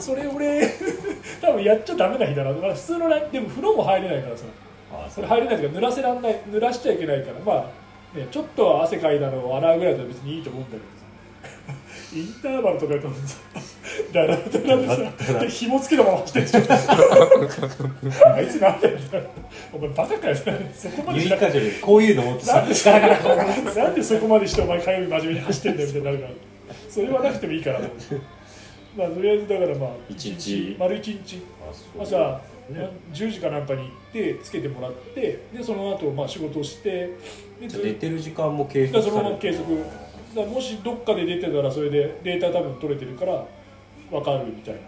[0.00, 0.68] それ俺
[1.40, 4.44] 多分やっちゃダメな日だな、まあ、普通のラインでも風呂も入れないからさ
[4.92, 5.74] あそれ入れないとか？
[5.74, 7.38] 濡らせらんない濡らしちゃいけないから。
[7.44, 7.52] ま
[8.14, 11.02] あねちょっと汗かいたのを洗うぐらいだと別にいいと思うんだけどさ。
[12.14, 13.38] インターバルとかだとさ
[14.12, 18.98] だらだらでさで紐付けたまま走ってるでしょあいつなんだよ。
[19.72, 20.36] お前バカかよ。
[20.36, 26.32] そこまでしなユイカジュでこういうの持ってさなんでそこまでしてお前火曜日真面目に走ってんだよみたいになるから。
[26.90, 27.80] それはなくてもいいから。
[27.80, 31.42] まあとりあえずだからまあ一日丸一日。
[31.98, 32.40] 朝、
[32.72, 32.90] ね。
[33.12, 35.20] 10時かなんかに行ってつけてもらって
[35.52, 37.16] でその後まあ仕事をして
[37.60, 39.70] でず寝てる時間も計だからそのまま継続。
[40.34, 43.44] だもしどっかで出てたらそれでデータ多分取れてるから
[44.10, 44.80] 分かるみたいな。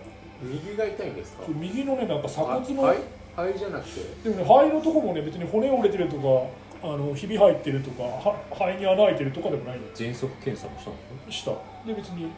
[0.43, 1.45] 右が痛いんですか？
[1.49, 2.99] 右のねなんか鎖骨の、はい
[3.37, 4.01] 肺じゃなくて？
[4.29, 9.85] でもね肺のとこもね別に骨折れてるとかあのひび入ってるとかは肺に穴開いてるとかでもないの。
[9.95, 10.97] 喘息検査もしたの？
[11.31, 11.51] した。
[11.87, 12.29] で別に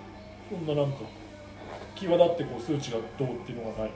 [0.48, 0.98] そんななんか
[1.96, 3.90] 際立ってこう数値がどうっていうのがない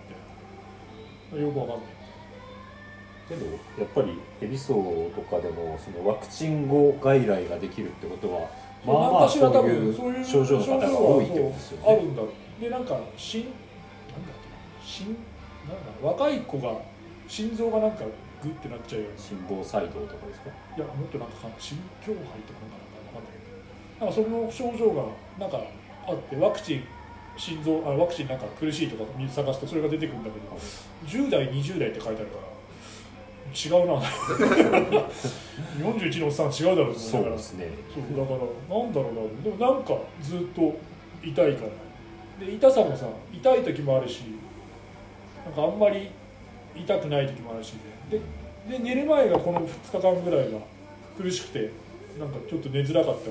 [1.36, 1.86] よくわかんない。
[3.28, 4.74] けどやっぱりエビソ
[5.14, 8.40] とかでもそのワクチン後外来ができるってことは
[8.84, 11.92] まあまあそういう症状の方が多いってことですよね。
[11.92, 12.22] あるんだ
[12.60, 13.48] でなんか心な
[14.18, 15.16] んだっけな心なん
[16.02, 16.74] だ若い子が
[17.28, 18.04] 心臓がなんか
[18.42, 19.18] グッてなっちゃうような。
[19.18, 20.50] 心房細動とかですか？
[20.76, 25.06] いやもっとなんか心境肺とかなんかなんかわかんないけどなんかその症状が
[25.38, 25.62] なんか
[26.08, 26.84] あってワクチン
[27.36, 30.58] 心臓あワクチンなんか苦しいとか探すとそれが出てくるんだけど
[31.06, 32.50] 10代20代って書いてあるから
[33.52, 34.00] 違うな。
[35.80, 37.34] 41のおっさん違うだろうと思いそながら。
[37.34, 37.66] うですね。
[37.92, 39.58] そうだからなんだろうな。
[39.58, 40.76] でもなんかずっと
[41.22, 44.22] 痛いからで痛さもさ痛い時もあるし
[45.44, 46.10] なんかあんまり
[46.76, 47.74] 痛くない時もあるし
[48.10, 48.18] で。
[48.18, 48.24] で
[48.68, 50.58] で寝る前がこの2日間ぐらいが
[51.16, 51.70] 苦しくて
[52.18, 53.30] なんかちょっと寝づらかった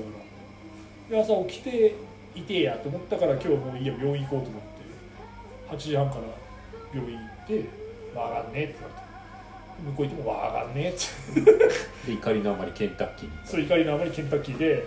[1.08, 1.16] ら。
[1.16, 1.94] で朝起きて
[2.34, 6.22] 痛えやと思ったから今日もういいや病院行こうと思って8時半から
[6.94, 7.64] 病院行って
[8.14, 9.10] 「わかんねえ」って言われて。
[9.80, 11.40] 向こう行っても「わかんねえ」って。
[12.06, 14.84] で怒りのあまりケンタッキーにそう怒りのあまりケンタッキーで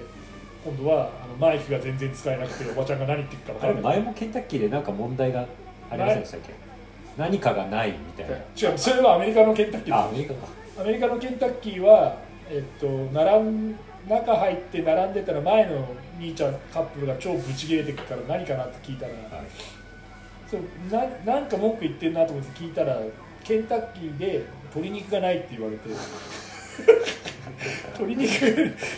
[0.64, 3.82] 今度はあのマイクが全然使えなくておばちゃんが何言ってるか分からない。
[3.84, 5.46] 前もケンタッキーでなんか問題が
[5.90, 6.54] ありませんでしたっけ？
[7.18, 8.36] 何かがないみたいな。
[8.36, 10.48] 違うそれはアメリカのケンタッキーあアメリカか。
[10.80, 12.16] アメリカのケンタッキーは、
[12.50, 13.76] えっと、並ん
[14.10, 15.88] 中入って並んでたら前の
[16.20, 19.22] 兄ちゃんカップルが超ブチ切れてくから何かなって聞いたらはい
[20.54, 20.62] そう
[20.92, 23.00] ななんか文句言ってんなと思って聞いたら
[23.44, 25.90] ケンタッキーで鶏肉がないって言われて。
[27.94, 28.30] 鶏肉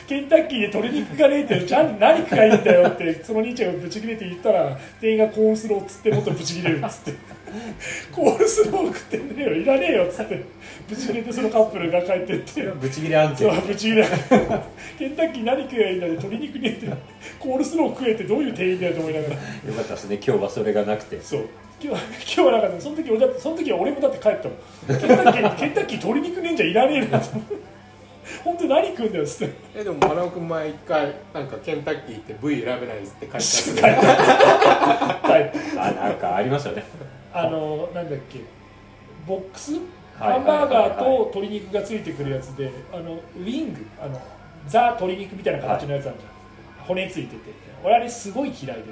[0.08, 7.14] ケンタッキーで鶏肉がねえってじゃあ何食がいいんだよってその兄ちゃんがブチ切れて言ったら店員がコーンスローっつってもっとブチ切れるっつって。
[8.12, 10.44] コーンスロー食ってねえよいらねえよっつって。
[10.88, 12.62] ブチ切れてそのカップルが帰ってって。
[12.80, 14.08] ブチギレ案そう件ブチ切れ
[15.00, 16.98] ケンタッキー何食えばいいんだよ鶏肉ねえって
[17.40, 19.34] コールスロー食えってどういう店員だよと思いながら。
[19.34, 19.40] よ
[19.76, 20.16] かったですね。
[20.16, 21.20] 今日はそれがなくて。
[21.22, 21.48] そう。
[21.82, 24.58] 今日は今日はなんかねその時俺だってその時は俺もだって帰ったもん。
[24.88, 27.56] ケンタッキーケンタッキー鶏肉ねえんじゃいらねえなと思って。
[28.44, 29.56] 本当に何食うんだよっつって。
[29.76, 35.28] えでもマナオ君前一回なんかケンタッキーって部位選べないですって書いて帰っあった。
[35.28, 35.84] 帰った。
[35.84, 36.86] あなんかありましたね。
[37.34, 38.40] あのなんだっけ。
[39.28, 39.82] ボックスはい
[40.18, 44.22] ハンバーガーと鶏肉がついてくるやつであのウィングあの
[44.68, 48.84] ザ鶏肉みたいな形のやつあるじゃん、骨ついてて俺あれすごい嫌いで、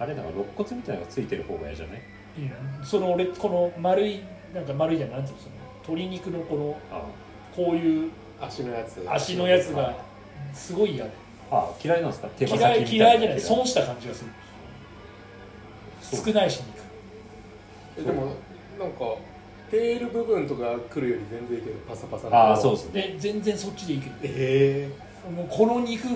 [0.00, 2.02] あれなんか肋骨みたいなのがついてる方が嫌じゃない？
[2.84, 4.20] その俺この丸い
[4.52, 5.38] なんか丸いじゃんなんつうの？
[5.38, 7.04] その鶏肉のこのあ
[7.54, 9.04] こういう足のやつ。
[9.08, 9.96] 足のやつはが
[10.52, 11.10] すごい嫌で。
[11.50, 12.28] あ嫌いなんですか？
[12.36, 13.40] 手羽嫌い先みた嫌いじゃない。
[13.40, 14.30] そう損した感じがする。
[16.00, 16.26] そう。
[16.26, 16.82] 少ないし肉。
[17.98, 18.34] えでも
[18.78, 19.04] なんか
[19.72, 23.02] テール部分とか来るより全然いいけどパサパサああそうですね。
[23.02, 24.16] で全然そっちでいいけど。
[24.22, 24.90] え
[25.34, 26.08] もうこの肉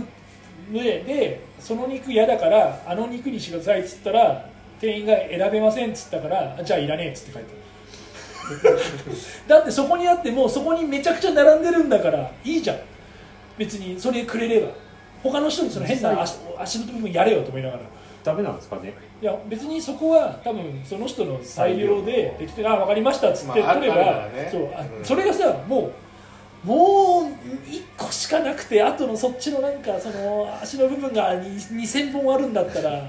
[0.71, 4.47] ででその肉嫌だからあの肉にしてくださいっつったら
[4.79, 7.49] 店員が選べませんっつったからじゃあいらねえっつって書いて
[8.66, 8.77] ある
[9.49, 12.79] だってそこにあってもうそこにめちゃくちゃ並んでるんだからいいじゃん。
[13.57, 14.69] 別にそれくれれば。
[15.23, 17.83] 他の人にその変な足足の部分やれよと思いながら
[18.26, 18.92] ダメなんですかね？
[19.22, 24.48] いや別にそこは多分その人の裁量で適当に「あ分かりました」っつってまあ取れば、あるからね。
[24.50, 25.04] そうあうん。
[25.04, 25.90] それがさも
[26.64, 33.02] うもう1個しかなくてあとのそっちのなんかその足の部分がに2000本あるんだったら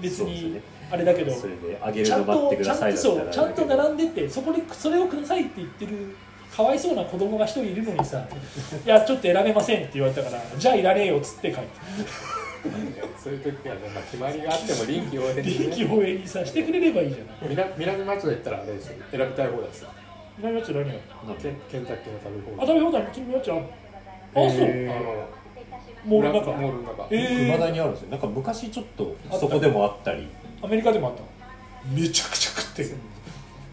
[0.00, 0.60] 別にそうですね。
[0.90, 6.16] あれだけど、それであげるちゃんの待ってとちゃんくださいとそうちゃんとんで並んでてそこでそれをくださいって言ってる
[6.54, 8.24] かわいそうな子供が一人いるのにさ
[8.84, 11.68] 「いやちょっと選べません」って言われたから「じゃあいらねえよ」っつって帰って
[13.22, 17.36] そういう時はね、まあ、決まりがあっても臨機応変に、臨機ね、応変にさしてくれればいいじゃない。
[17.48, 19.04] 南南町田行ったらあれですよ。
[19.10, 19.90] 選びたい方ですよ
[20.42, 20.62] 何や？
[20.62, 20.94] つ何や
[21.38, 23.12] ケでンケンタッキーの食べ放あ題食べ放題？
[23.12, 24.50] 君のやつあんあそう。
[24.60, 25.28] へあの
[26.04, 26.52] モールの中。
[26.52, 28.10] モールの中、だにあるんですよ。
[28.10, 30.28] なんか昔ちょっとそこでもあったり。
[30.62, 31.22] アメリカでもあった。
[31.88, 32.96] めちゃくちゃ食ってる。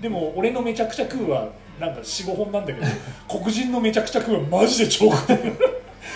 [0.01, 1.49] でも俺のめちゃくちゃ食うは
[1.80, 2.88] なんか45本なんだけど
[3.27, 5.56] 黒人のめちゃくちゃ食うはマジで超食ってる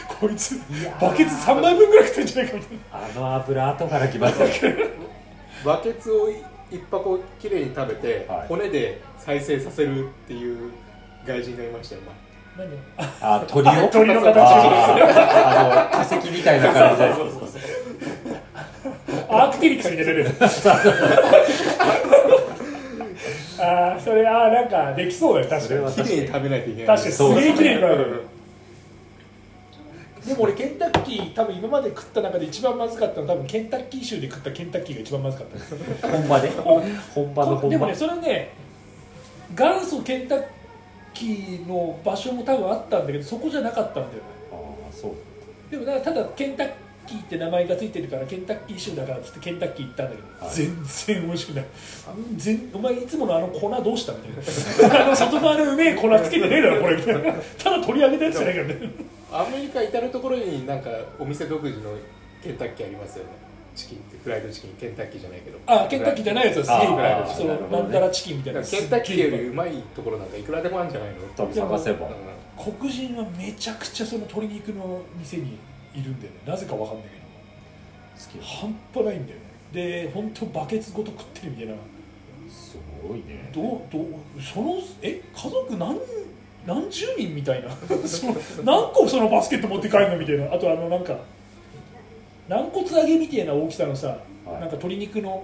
[0.07, 0.59] こいつ
[1.01, 4.47] バケツ3枚分ぐらい食ってんじゃないかみたいなあの油後からきますよ。
[5.65, 6.29] バケツを
[6.71, 8.47] 一箱きれいに食べて、はい。
[8.47, 10.71] 骨で再生させるっていう
[11.25, 12.01] 外人がいましたよ
[12.57, 17.09] 前何ああ鳥を鳥の形あーあの化石みたいな感じで
[19.29, 20.27] アークテリクスに出てる。
[23.57, 26.05] ああそれああなんかできそうだよ確かに。
[26.05, 26.97] きれいに食べないといけない。
[26.97, 28.23] 確かにすげえ綺麗に食る
[30.27, 35.75] でも俺ケンタッキー多分今まで食った中で一番まずかったのは多分ケンタッキー州で食ったケンタッキーが一番まずかったです。
[36.01, 36.49] 本場で？
[36.49, 37.69] 本場の本場。
[37.69, 38.53] でもねそれはね
[39.55, 40.45] 元祖ケンタッ
[41.13, 44.19] キーの場所も多分あったんだけどそこじゃなかったんだよね。
[44.51, 44.55] あ
[44.89, 45.13] あそう。
[45.69, 46.71] でもただケンタッ
[47.05, 50.55] キーって名前がついてるからケンタッキー州だからっつってケンタッキー行ったんだけど、はい。
[50.55, 51.65] 全然美味しくない。
[52.35, 55.03] 全お前いつものあの粉どうしたみたいな。
[55.05, 56.97] あの外側のうめえ粉つけてねえだろこれ。
[56.97, 58.75] みたいなただ取り上げたやつじゃないからね。
[59.31, 60.89] アメリカ至る所になんか
[61.19, 61.91] お店独自の
[62.43, 63.31] ケンタッキーありますよね。
[63.75, 64.71] チキンってフライドチキン。
[64.79, 65.59] ケンタッキーじゃないけど。
[65.67, 68.63] あケンタッキーじゃないやつはすげえいっぱいあるあーそのなんたらチキンみたいな。
[68.63, 71.15] ケンタッキーよりうまいところなんかいくらでもあるんじゃないの？
[71.35, 72.11] 多分探せばう
[72.79, 75.57] 黒人はめちゃくちゃその鶏肉の店に
[75.95, 76.39] いるんだよね。
[76.45, 77.25] なぜかわかんないけど。
[78.39, 79.45] 好き半端ないんだよね。
[79.73, 81.73] で本当バケツごと食ってるみたいな。
[82.49, 82.77] す
[83.07, 83.49] ごいね。
[83.53, 85.99] どうどうそのえ家族何
[86.65, 87.69] 何十人みたいな。
[88.07, 90.53] その何個そのバスケット持って帰るのみたいな。
[90.53, 91.17] あとあのなんか
[92.47, 94.17] 軟骨揚げみたいな大きさのさ、はい。
[94.53, 95.43] なんか鶏肉の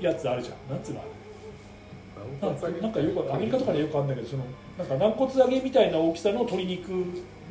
[0.00, 0.74] やつあるじゃん。
[0.74, 1.08] なんつうのあれ。
[1.10, 4.44] んなんかなんかよくアメリカとかでよくあるんだけどその
[4.78, 6.92] なんか軟骨揚げみたいな大きさの鶏肉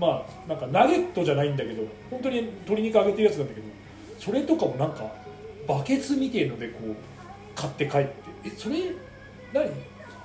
[0.01, 3.67] まあなんかナゲットじゃないんだけど本当に鶏肉揚げてるやつなんだけど
[4.19, 5.05] それとかもなんか
[5.67, 6.95] バケツみたいのでこう
[7.55, 8.09] 買って帰って
[8.45, 8.77] えそれ
[9.53, 9.69] 何？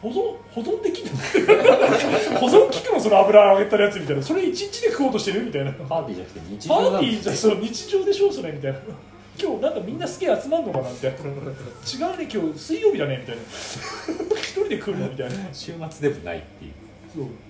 [0.01, 0.15] 保存
[0.53, 1.11] 保存できんの？
[2.39, 4.23] 保存効くのその油揚げたやつみたいな。
[4.23, 5.73] それ一日で食おうとしてるみたいな。
[5.73, 8.79] パーティーじゃなくて日パ常なんーティーじゃその日常でしょそれみたいな。
[9.43, 13.43] 今日なんかみんなすげえ集まんのかなみたいな違うね今日水曜日だねみたいな。
[14.41, 15.09] 一人で来るの？
[15.09, 15.35] みたいな。
[15.53, 16.73] 週末でもないっていう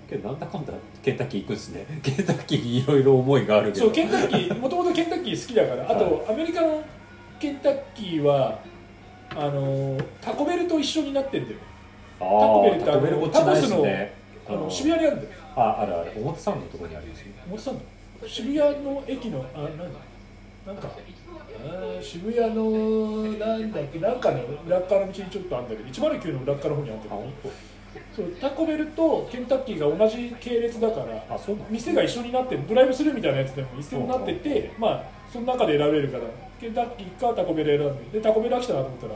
[0.09, 1.85] けどなんだかんだケンタッキー行くんですね。
[2.01, 3.85] ケンタッキーにいろいろ思いがあるけど。
[3.85, 6.83] そうケンタッキーもともとケンタッキー好きだからあと、アメリカの
[7.39, 8.59] ケンタッキーは
[9.31, 11.57] あのタコベルと一緒になってんだよ
[12.19, 14.13] タコベルってあのタコベルこっちないですね。
[14.47, 15.29] あの渋谷にあるんだよ。
[15.55, 17.81] ああるある表参道のところにあるんですよ表参道？
[18.27, 19.83] 渋谷の駅のあなんだ？
[20.65, 27.15] なんかあー渋谷のなんだっけなんかの裏っ側の道にちょっとあるんだけど109の裏っ側の方にあるんだけど。
[27.15, 27.51] あ本そう
[28.39, 31.25] タコベルとケンタッキーが同じ系列だから
[31.69, 36.23] 店が一緒になってドライブスルーみたいなやつでも一緒になっててまあその中で選べるから
[36.59, 39.13] ケンタッキーかタコベル選んででタコベル飽きたなと思ったら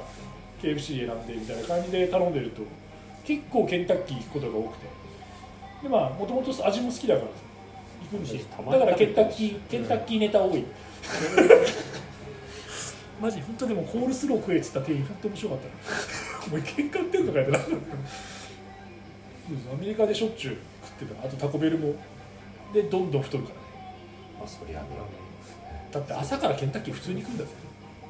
[0.61, 2.61] KFC 選んでみたいな感じで頼んでると
[3.25, 5.01] 結構ケンタッキー行くことが多くて。
[5.81, 7.33] でまあもともと味も好きだからさ
[8.11, 10.63] 行くんですだからケンタッキーケンタッキーネタ多い。
[13.21, 15.73] マジ本当でもコールスロー食えっつった店員本当面白かったな
[16.47, 17.59] お前喧嘩売ってんのかよってな
[19.73, 20.57] アメリカでしょっちゅう
[20.99, 21.27] 食ってた。
[21.27, 21.93] あとタコベルも。
[22.73, 23.61] でどんどん太るからね。
[24.39, 24.87] まあそりゃね。
[25.91, 27.49] だって朝からケンタッキー普通に食うんだぜ。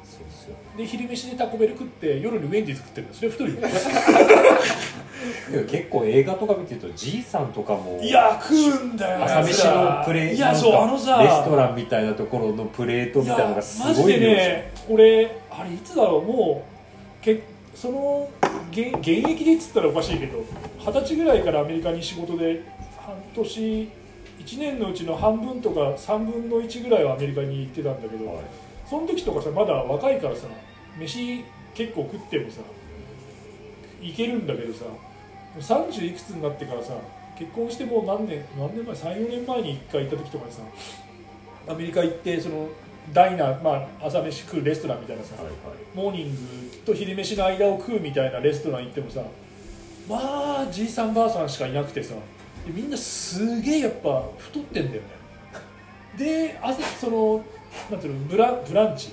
[0.04, 3.60] そうですよで昼飯でタコベル食って夜にウェンディーズ食ってるんだそれ太るよ。
[5.68, 11.22] 結構映画とか見てるとじいさんとかもいや食うんだよ朝飯のプレーいやそうあのさ。
[11.22, 16.64] レストランみたいなところのプレートみたいなのがすマジでごい量じゃんね俺あれいつだろうも
[17.20, 17.42] うけ
[17.74, 18.28] その
[18.70, 20.44] 現現役でっつったらおかしいけど
[20.84, 22.62] 二十歳ぐらいからアメリカに仕事で
[22.98, 23.88] 半年
[24.40, 28.44] 1年のうちの半分とか3分の1ぐらいはアメリカに行ってたんだけど、はい。
[28.84, 30.46] その時とかさまだ若いからさ
[30.98, 32.60] 飯結構食ってもさ
[34.02, 34.98] いけるんだけどさも
[35.56, 36.94] う30いくつになってからさ
[37.38, 40.62] 結婚してもう何年何年前34年前に1回行った時とかにさ
[41.68, 42.68] アメリカ行ってその
[43.12, 45.54] ダイナー、まあ、朝飯食うレストランみたいなさ、はいはい。
[45.94, 49.22] モーニングと昼飯の間を食うみたいなレストラン行ってもさ
[50.08, 52.14] まあじいさんばあさんしかいなくてさ
[52.66, 55.08] でみんなすげえやっぱ太ってんだよね。
[56.16, 57.44] で朝その
[57.90, 59.12] なんていうのブラブランチ。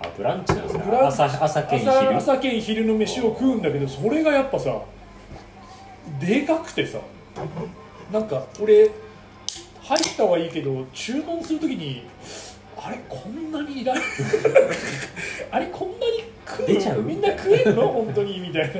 [0.00, 0.82] あブランチなんですね。
[0.84, 1.22] ブランチ。
[1.22, 1.90] 朝朝兼昼。
[1.90, 4.80] 朝朝兼昼の飯を食うんだけどそれがやっぱさ
[6.20, 6.98] でかくてさ
[8.12, 8.90] なんか俺
[9.82, 12.02] 入ったはいいけど注文するときに
[12.76, 14.02] あれこんなにいらない
[15.50, 17.02] あれこんなに食う出ちゃう。
[17.02, 17.88] みんな食えんの？
[17.88, 18.40] 本当に。
[18.40, 18.70] みたい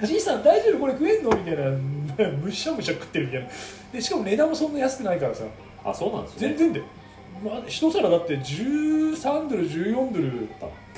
[0.00, 0.06] な。
[0.06, 0.78] じいさん大丈夫？
[0.80, 1.30] これ食えんの？
[1.30, 1.70] みたいな。
[2.42, 3.48] むしゃむしゃ食ってるみたいな。
[3.92, 5.44] でしかも値段もそんな安くないからさ。
[5.84, 6.48] あそうなんですね。
[6.48, 6.82] 全然で、
[7.44, 10.48] まあ、一皿だって13ドル14ドル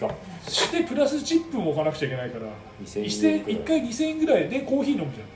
[0.01, 0.15] が。
[0.49, 2.47] してプラスチップも置かなくちゃいけないから。
[2.83, 5.31] 2000一円1回2000円ぐらいでコーヒー飲むじゃん。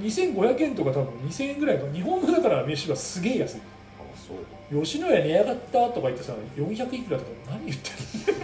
[0.00, 1.84] 2500円とか多分2000円ぐらいか。
[1.92, 3.56] 日本のだから飯はすげえ安い。
[3.56, 3.60] あ
[4.14, 4.36] そう
[4.72, 7.90] 吉野家値上がったとか言ってさ400いくらとか何言って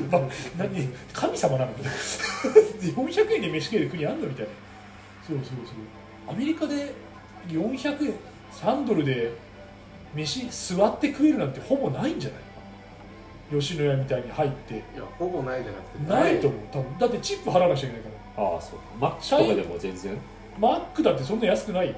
[0.00, 0.30] るの？
[0.58, 0.88] 何？
[1.12, 1.72] 神様なの？
[1.72, 1.90] みたいな。
[3.02, 4.26] 400円で飯食える国あんの？
[4.28, 4.50] みたいな。
[5.26, 6.32] そうそうそう。
[6.32, 6.92] アメリカで
[7.48, 8.14] 400円
[8.52, 9.32] 3ドルで
[10.14, 12.36] 飯座って食えるなんてほぼないんじゃな
[13.56, 13.60] い？
[13.60, 14.74] 吉野家みたいに入って。
[14.74, 14.82] いや
[15.18, 16.12] ほぼないじゃなくて。
[16.12, 16.60] ないと思う。
[16.70, 18.44] 多分だってチップ払わなくちゃいけないから。
[18.44, 18.78] ああそう。
[19.00, 20.18] マックとかでも全然？
[20.58, 21.88] マックだってそんな安くない。
[21.88, 21.94] よ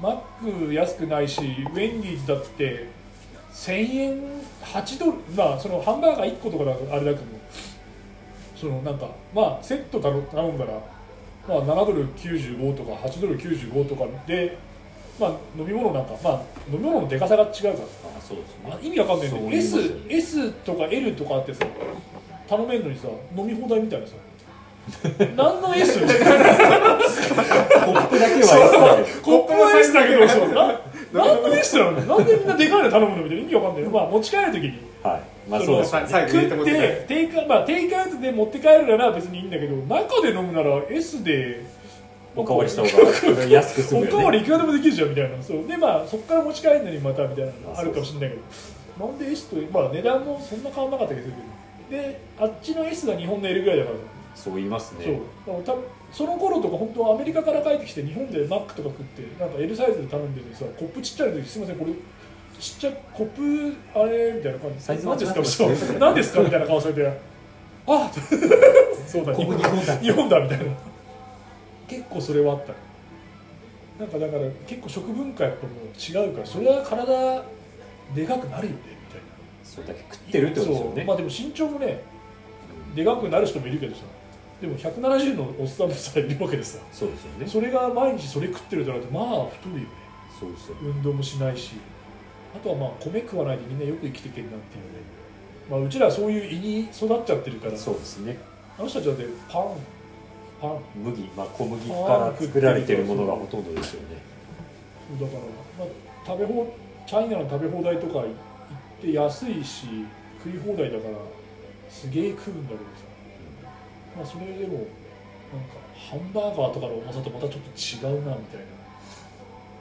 [0.00, 0.10] マ
[0.42, 2.86] ック安くないしウェンディーズだって
[3.56, 4.20] 1000円
[4.62, 7.22] 8ドルまあそのハンバーガー1個とかあれだけど
[8.54, 10.72] そのなんかまあセット頼頼んだら、
[11.48, 14.58] まあ、7ドル95とか8ドル95とかで、
[15.18, 17.74] まあ、飲み物なんかまあ飲み物のでかさが違うから。
[17.74, 18.72] あそうですね。
[18.72, 19.56] あ意味わかんないけどね。
[19.56, 19.76] S,
[20.08, 21.66] S とか L とかってさ
[22.48, 24.14] 頼めんのにさ飲み放題みたいなさ
[25.36, 26.00] 何の S?
[26.00, 26.08] コッ
[28.08, 28.78] プだけは S だ
[29.22, 30.80] コップの S だけどそうな
[31.12, 32.00] 何の S なの？
[32.00, 33.90] なんでみんなでかいの頼むのみたいな意味わかんない。
[33.90, 34.78] まあ持ち帰る時に。
[35.02, 35.22] はい。
[35.50, 35.96] まあそうで食
[36.62, 41.64] ってテイク,、まあ、テイクアウトで持って帰るなら別にいいんだけど中で飲むなら S で
[42.34, 42.88] おかわりした方
[43.34, 44.18] が安く済おむよね。
[44.18, 45.42] かわりいくらでもできるじゃんみたいな。
[45.42, 45.66] そう。
[45.66, 51.28] でまあそこから持ち帰るのにまたみたいなのあるかもしれないけどなんで S とまあ値段もそんな変わんなかったけど。
[51.88, 53.96] であっちの S が日本の L ぐらいだから
[54.36, 55.12] そう言いますそう。
[55.14, 61.92] ねだから多分その頃とか本当アメリカから帰ってきて日本でマックとか食ってなんか L サイズで頼んでるさコップちっちゃい時すみませんこれ
[62.60, 64.80] ちっちゃいコップあれみたいな感じ。
[64.82, 65.64] サイズ何ですか？
[65.98, 66.40] 何ですか？
[66.42, 67.06] みたいな顔されて。
[67.88, 68.10] あ
[69.06, 69.96] そうだここ日本だ。
[69.98, 70.64] 日本だみたいな。
[71.88, 72.78] 結構それはあったね。
[74.00, 77.42] なんかだから結構食文化やっぱもう違うからそれは体
[78.14, 79.26] でかくなるよねみたいな。
[79.64, 80.92] それだけ食ってるってことですよね。
[80.96, 81.04] そう。
[81.06, 82.00] まあでも身長もね
[82.94, 84.02] でかくなる人もいるけどさ
[84.60, 87.46] でも170のおっさんもさいるわけでさそうですよね。
[87.46, 89.86] それが毎日それ食ってるとなるとまあ太るよね。
[90.40, 91.72] そうですよ運動もしないし。
[92.54, 95.00] あとはまあ米食わないでみんなよく生きてけんなっていうね。
[95.70, 97.76] まあうちらはそういう胃に育っちゃってるから。
[97.76, 98.38] そうですね。
[98.78, 99.62] あの人たちだってパン
[100.60, 100.80] パン。
[100.96, 104.22] 麦、まあ、小麦から作られてるものがほとんどですよね。
[105.20, 105.40] だから、
[105.78, 106.76] まあ、食べ放
[107.06, 108.26] チャイナの食べ放題とか行っ
[109.00, 109.86] て安いし
[110.42, 111.14] 食い放題だから
[111.88, 113.15] すげえ食うんだけどさ
[114.16, 117.68] まあそれでもなんかハンバーガーとかの重さとまたちょっと
[118.08, 118.60] 違うなみたい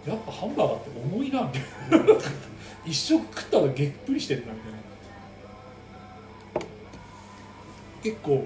[0.07, 0.13] な。
[0.13, 1.61] やっぱハンバーガーって重いなみたい
[1.99, 2.21] な。
[2.86, 4.77] 一食食ったらげっぷりしてるなみたいな。
[8.03, 8.45] 結構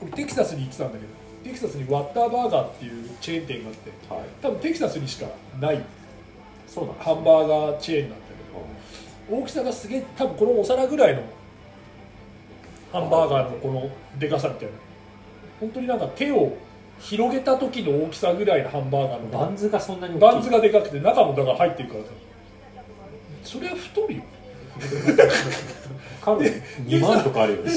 [0.00, 1.10] 俺テキサスに行ってたんだけど
[1.42, 4.24] テキサスにワッターバーガーっていうチェーン店があってはい。
[4.40, 5.26] 多分テキサスにしか
[5.60, 5.84] ない。
[6.68, 8.26] そうなんハンバーガーチェーンなんだ
[9.28, 11.22] けど大きさがすげえ多分このお皿ぐらいの
[12.92, 14.74] ハンバーガーのこのでかさみたいな
[15.60, 16.52] 本当になんか手を
[17.00, 20.20] 広げた時の大きさぐらいのハンバーガーのバンズがそんなに大きい。
[20.20, 22.10] バンズがでかくて中もだから入ってるからさ
[23.44, 24.22] それは太るよ。
[26.20, 27.72] カロリー2万とかあるよね。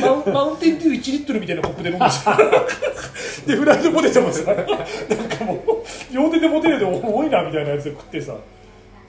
[0.00, 2.36] マウンマウンテンデュー1リットルみたいなコップで飲んでさ。
[3.46, 8.34] でフライドポテトもさなんかもう両手で持てるで重いなみたいなやつで食ってさ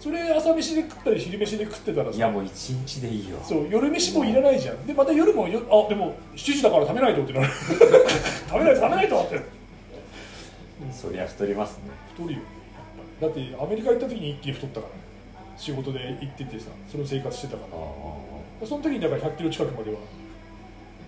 [0.06, 2.16] それ朝飯で食ったり昼飯で食ってたらさ。
[2.16, 3.40] いやもう一日でいいよ。
[3.44, 4.86] そう夜飯もいらないじゃん。
[4.86, 7.48] でまた夜もよあでも7時だから食べないとってなる。
[8.48, 9.40] 食べないと食べないとって。
[10.92, 11.86] そりゃ太りますね。
[12.14, 12.40] 太るよ
[13.20, 15.00] だってアメリカ行った時に一気に太ったからね。
[15.58, 17.64] 仕事で行っててさその生活してたか
[18.62, 18.68] ら。
[18.68, 19.98] その時にだから100キロ近くまでは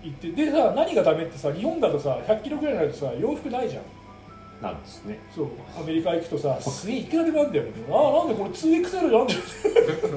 [0.02, 3.82] 行ってでさ何がダメってさ日本だとさ100キロぐらいになるとさ洋服ないじゃん
[4.60, 5.18] なんですね。
[5.34, 5.48] そう。
[5.78, 7.70] アメリカ行くとさ すげえいくらでもあるんだよね。
[7.90, 9.40] ああなんでこれ 2XL なんだよ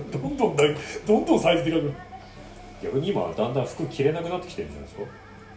[0.11, 0.63] どんどんだ
[1.05, 1.95] どんどんサイズでかくなる。
[2.83, 5.11] 逆に今はだんだん服着れなくなってきてるんじゃないですか。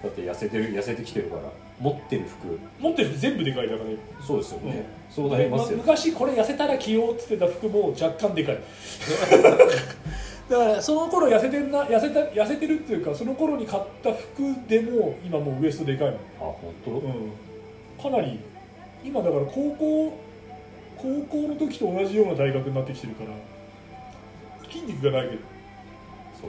[0.05, 1.43] だって痩せてる痩せてきてるから。
[1.81, 2.59] 持ってる服。
[2.79, 3.97] 持ってる服全部でかいだからね。
[4.25, 5.15] そうですよね、うん。
[5.15, 8.59] そうなりますよ、ま昔これ痩せたら着ようっつってた服も若干でかい。
[10.49, 17.33] だからその頃痩せてんな痩せた痩せてるっていうかその頃に買った服でも今もうウエストでかいもんあ本当、うん、
[18.03, 18.39] かなり
[19.05, 20.19] 今だから高校
[20.97, 23.31] 高校の時と同じような体格になってきてるから
[24.71, 25.43] 筋肉がないけど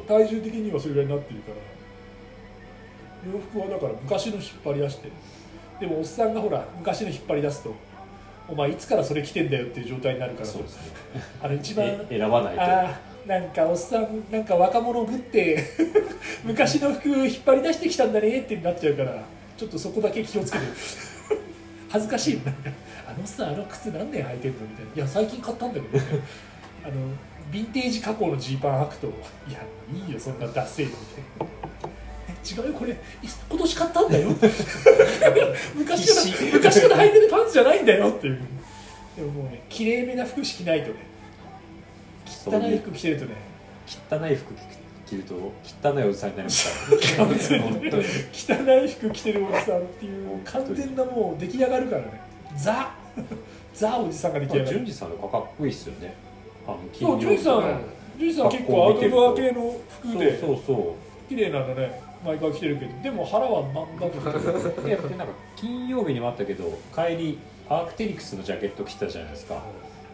[0.07, 5.09] 体重的にはそれぐらいになってるから洋服はだから昔の引っ張り出して
[5.79, 7.73] でもおっさんがほら昔の引っ張り出すと
[8.47, 11.21] お前いつからそれ着てんだよっていう状態になるからそうですね。
[11.41, 13.27] あの一番え選ばないと。
[13.27, 15.63] なんかおっさんなんか若者ぶって
[16.45, 19.23] 昔の服引っ張り出してきたんだねってなっちゃうから
[19.57, 20.63] ちょっとそこだけ気をつけて
[21.95, 22.41] 恥ずかしい。
[23.07, 24.91] あのさあの靴何年履いてんのみたいな。
[24.95, 26.03] いや最近買ったんだけど、ね、
[26.83, 26.93] あの
[27.51, 29.07] ヴィンテージ加工のジーパン履くと
[29.47, 29.59] いや
[29.93, 31.53] いいよそんなダッセーのみたいな。
[32.27, 32.97] え違うよこれい
[33.49, 34.29] 今年買ったんだよ。
[35.75, 38.39] 昔から昔から履いてるパンツじゃないんだよっていう。
[39.15, 40.95] でももうね綺麗めな服着ないとね。
[42.27, 43.35] 汚い服着てるとね。
[43.87, 45.35] 汚い服着ると
[45.83, 48.03] 汚いおじさんになりますから、ね、本当に
[48.33, 52.21] 汚い服着てるおじさんっていう完全なもう出来上がるからね。
[52.57, 52.95] ザ。
[53.73, 54.77] ザおじさんが出来上がる。
[54.77, 56.15] 淳二さんのかかっこいいっすよね。
[56.65, 57.81] あのそうジュンさんん
[58.17, 62.01] ジュンさん結構アウトドア系の服でそうそう綺麗なのね。
[62.25, 63.01] 毎回着てるけど。
[63.03, 67.39] でも腹はまんまとででなんか金曜日にもあったけど帰り
[67.69, 69.61] アークテリクスのジャケット着てたじゃないですか。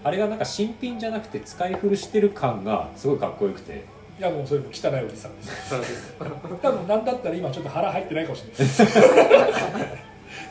[0.03, 3.85] あれがなんか新品じゃなくて使い古してる感がすごいかっこよくて
[4.19, 5.73] いやもうそれも汚いおじさんです。
[6.61, 8.75] 多分なんだったら今ちょっと腹入ってないかもしれない。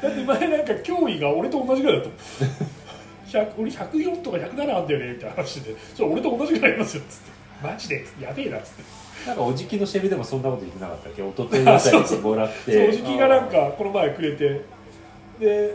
[0.02, 7.30] だって前なんか脅威が俺と同じぐらいだった100俺104とか107あんだよねみたいな話で「それ俺と同じぐらいありますよ」っつって
[7.62, 8.82] 「マジで?」やべえな」っつって。
[9.26, 11.22] なんかおじきのシェルでもそんなこと言ってなかったっけ？
[11.22, 14.62] 一昨日あたりにもらっそうておじきがなんかこの前くれて。
[15.38, 15.74] で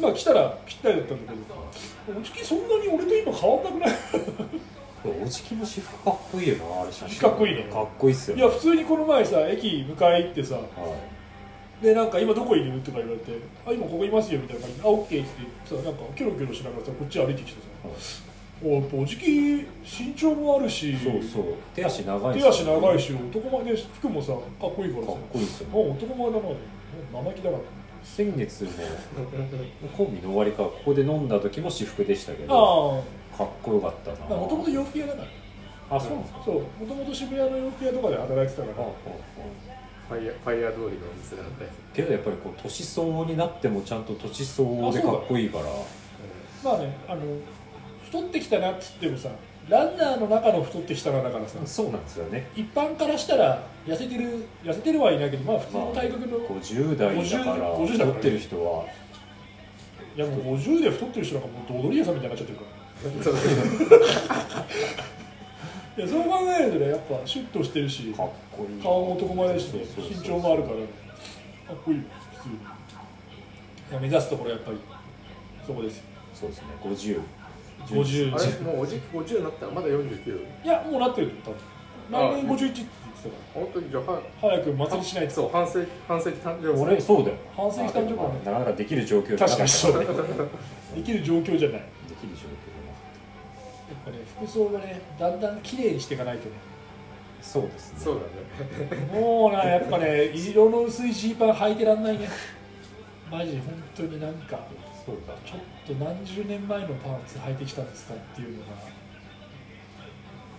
[0.00, 1.38] まあ来たらぴったりだったんだけ
[2.12, 2.18] ど。
[2.20, 3.90] おじきそんなに俺と今変わんなくない？
[5.04, 7.20] おじきの私服かっこいいよなあれ写真。
[7.20, 7.62] かっこいいね。
[7.64, 11.84] かっこいいっすよいや普通にこの前さ駅迎え行ってさはい。
[11.84, 12.78] でなんか今どこいる？
[12.80, 13.32] とか言われて
[13.66, 17.88] 「あ今ここいますよ」みたいな感じで「あオッケー」って言ってさなんかキョロキョロしながらさこっち歩いてきてさ
[18.62, 21.44] おやっぱおじき身長もあるしそうそう。
[21.74, 25.90] 手足長いっす手足長いし男前で服もさかっこいいからかっさこいいっすよね。
[25.98, 26.42] 男前だな
[27.24, 27.64] 生意気だなと
[28.04, 28.70] 先月 も
[29.96, 33.00] コンビの終わりかここで飲んだ時も私服でしたけど。
[33.06, 34.36] あかっこよかったな。
[34.36, 35.96] あもともと洋服屋だから。
[35.96, 36.42] あそうなんですか？
[36.44, 36.54] そう。
[36.56, 38.86] もともと渋谷の洋服屋とかで働いてたから。
[38.86, 38.92] あああ
[40.10, 45.64] ファイヤーファイヤー通りのお店なんで、けどやっぱりこう年相応になってもちゃんと年相応でかっこいいから。
[46.64, 47.20] まあねあの
[48.04, 49.28] 太ってきたなっつってもさ
[49.68, 51.58] ランナーの中の太ってきたなだからさ。
[51.64, 52.48] そうなんですよね。
[52.56, 58.12] 一般からしたら痩せてる痩せてるはいないけどまあ普通の体格の、い50代だから50 50だからね。
[58.12, 58.84] 太ってる人は。
[60.16, 63.02] やもう50で太ってる人なんかもうドドリ屋さんみたいになっちゃってるからい
[66.02, 68.82] やそう考えるとねやっぱシュッとしてるしかっこいい。
[68.82, 69.86] 顔も男前だし身
[70.22, 70.82] 長もあるからね。
[71.66, 72.04] かっこいいよ
[72.36, 72.56] 普通に。
[72.56, 72.58] い
[73.94, 74.76] や目指すところやっぱり
[75.66, 76.04] そこですよ。
[76.34, 77.20] そうですね50
[77.88, 78.46] 50あれ？
[78.60, 81.60] もうおじき50になったらまだ49いやもうなってると多分。
[82.10, 82.90] 来年51って言って
[83.22, 84.02] たか本当にじゃあ
[84.40, 85.34] 早く祭りしないと。
[85.34, 86.80] そう半世紀半世紀誕生日。
[86.80, 87.36] 俺そうだよ。
[87.56, 88.34] 半世紀誕生日はね。
[88.44, 89.94] なかなかできる状況じゃな確かにそう。
[90.94, 91.82] できる状況じゃない。
[92.08, 92.49] できる状況。
[92.49, 92.49] じゃなかっ
[94.40, 96.56] 服装がねだんだん綺麗にしていかないとね。
[97.42, 98.00] そうですね。
[98.00, 98.20] そうだ
[98.96, 99.20] ね。
[99.20, 102.28] もうなやっぱね色の薄いジーパン履いてらんないね。
[103.30, 104.58] マジで本当になんか
[105.06, 108.66] そうだちょっと何十年前のパンツ履いてきたんですかっていうのが。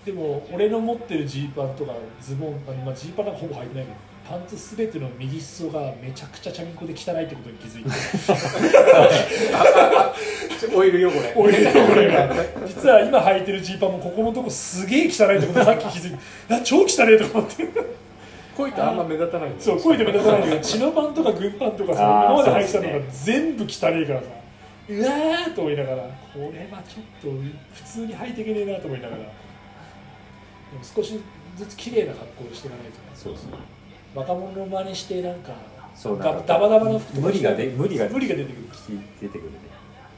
[0.06, 7.90] でも俺の持ってるジーパンとかズボンあの、まあ、ジーパンなんかほぼ履いてないけどパンツすべての右裾がめちゃくちゃチャリンコで汚いってことに気づいて。
[10.74, 11.34] オイル汚れ。
[11.36, 11.54] 俺
[11.92, 12.30] 俺が。
[12.66, 16.18] 実は今履いてるジーパンもここのとこすげえ汚いってことさっき気づいて。
[16.48, 17.68] な超汚いとか思って。
[18.56, 23.72] こういったあんま目立たないそう声で目立たないけど 血のパンとか軍パンとかさあー今まで履いてたのが全部汚い
[24.08, 24.28] からさ。
[24.90, 25.98] うわーと思いながら
[26.34, 27.28] これはちょっと
[27.74, 29.22] 普通に履いていけねえなと思いながら。
[29.24, 29.32] でも
[30.84, 31.20] 少し
[31.58, 32.98] ずつ綺麗な格好をしていかないとね。
[33.16, 33.52] そうそう
[34.14, 35.52] 若者の真似してなんか
[35.96, 38.68] そうダダバダバの服とか無理がで無理が無理が出てくる。
[39.22, 39.58] 出てくるね。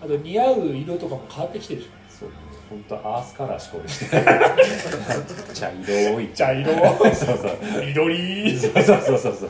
[0.01, 2.29] あと似合う色とかも変わってきてるじそう
[2.69, 6.27] 本当アースカラーしか俺して 茶色い。
[6.29, 6.73] 茶色。
[7.13, 7.85] そうそう。
[7.85, 8.59] 緑。
[8.59, 9.35] そうそうそうそうそう。
[9.37, 9.49] そう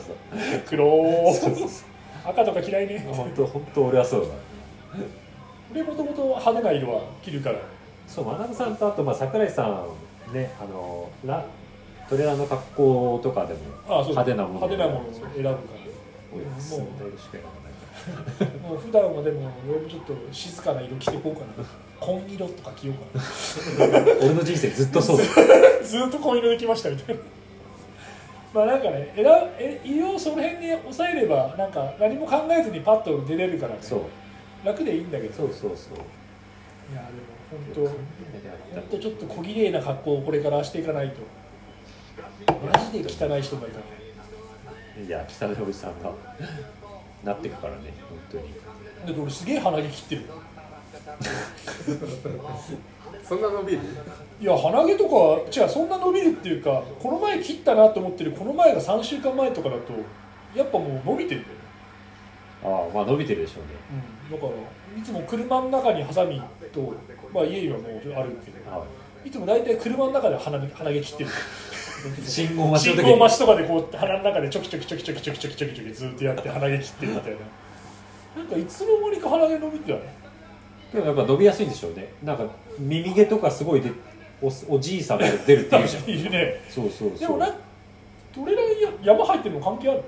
[0.68, 0.86] 黒
[1.34, 1.68] そうそう。
[2.24, 3.06] 赤とか嫌いね。
[3.10, 4.26] 本当本当俺はそうだ。
[5.72, 7.56] 俺もともと派手な色は着るから。
[8.06, 9.62] そう学さんとあとまあ桜井さ
[10.30, 11.42] んねあのラ
[12.08, 15.54] トレーラーの格好とかでも派手なもの派手なものを選ぶから。
[16.34, 21.64] 俺はすんだ色しか選ばないからもう普段はでも俺もちょっと静かな色着てこうかな。
[22.00, 24.02] 紺色とか着ようかな。
[24.20, 25.16] 俺の人生ずっとそう
[25.84, 27.22] ずっと紺色で来ましたみたいな。
[28.52, 29.24] まあなんかね選
[29.58, 33.78] え色をその辺に抑えればなんか何も考えずにパッと出れるからね。
[34.64, 35.34] 楽でいいんだけど。
[35.34, 35.98] そうそうそう。
[36.92, 37.80] いやでも本当
[38.74, 41.20] 本当ちょっと小綺麗な格好をこれからしていかないと
[42.48, 43.84] マジで汚い人がいたね
[45.06, 46.12] いや北のおじさんが
[47.24, 48.54] なってくからね本当に。
[49.06, 50.22] だって俺すげえ鼻毛切ってる
[53.22, 53.80] そんな伸びる？
[54.40, 55.14] いや鼻毛とか
[55.60, 59.92] 違うそんな伸びるっていうかこの前切ったなと思ってるこの前が3週間前とかだと
[60.54, 61.60] やっぱもう伸びてるんだよね。
[62.64, 63.70] ああまあ伸びてるでしょうね。
[64.30, 66.40] うん、だからいつも車の中にハサミ
[66.72, 66.94] と、
[67.32, 68.84] まあ、家にはもうあるけどは
[69.24, 69.30] い。
[69.30, 71.30] つも大体車の中で鼻毛鼻毛切ってる。
[71.30, 71.32] い
[72.26, 73.12] 信号待ち信の時に。
[73.12, 77.38] 号待ちとかでこう鼻の中でちょきちょきちょきちょきちょきちょきちょきちょきずっとやって鼻毛切ってるみたいな
[78.42, 80.14] なんかいつの間にか鼻毛伸びてたね
[80.92, 82.46] でもやっぱ伸びやすいんでしょうねなんか
[82.78, 83.90] 耳毛とかすごいで
[84.42, 87.54] おおじいさんが出るっていうじゃんいるねそうそうそうでもなん
[88.34, 90.02] どれぐらい山入ってるの関係ある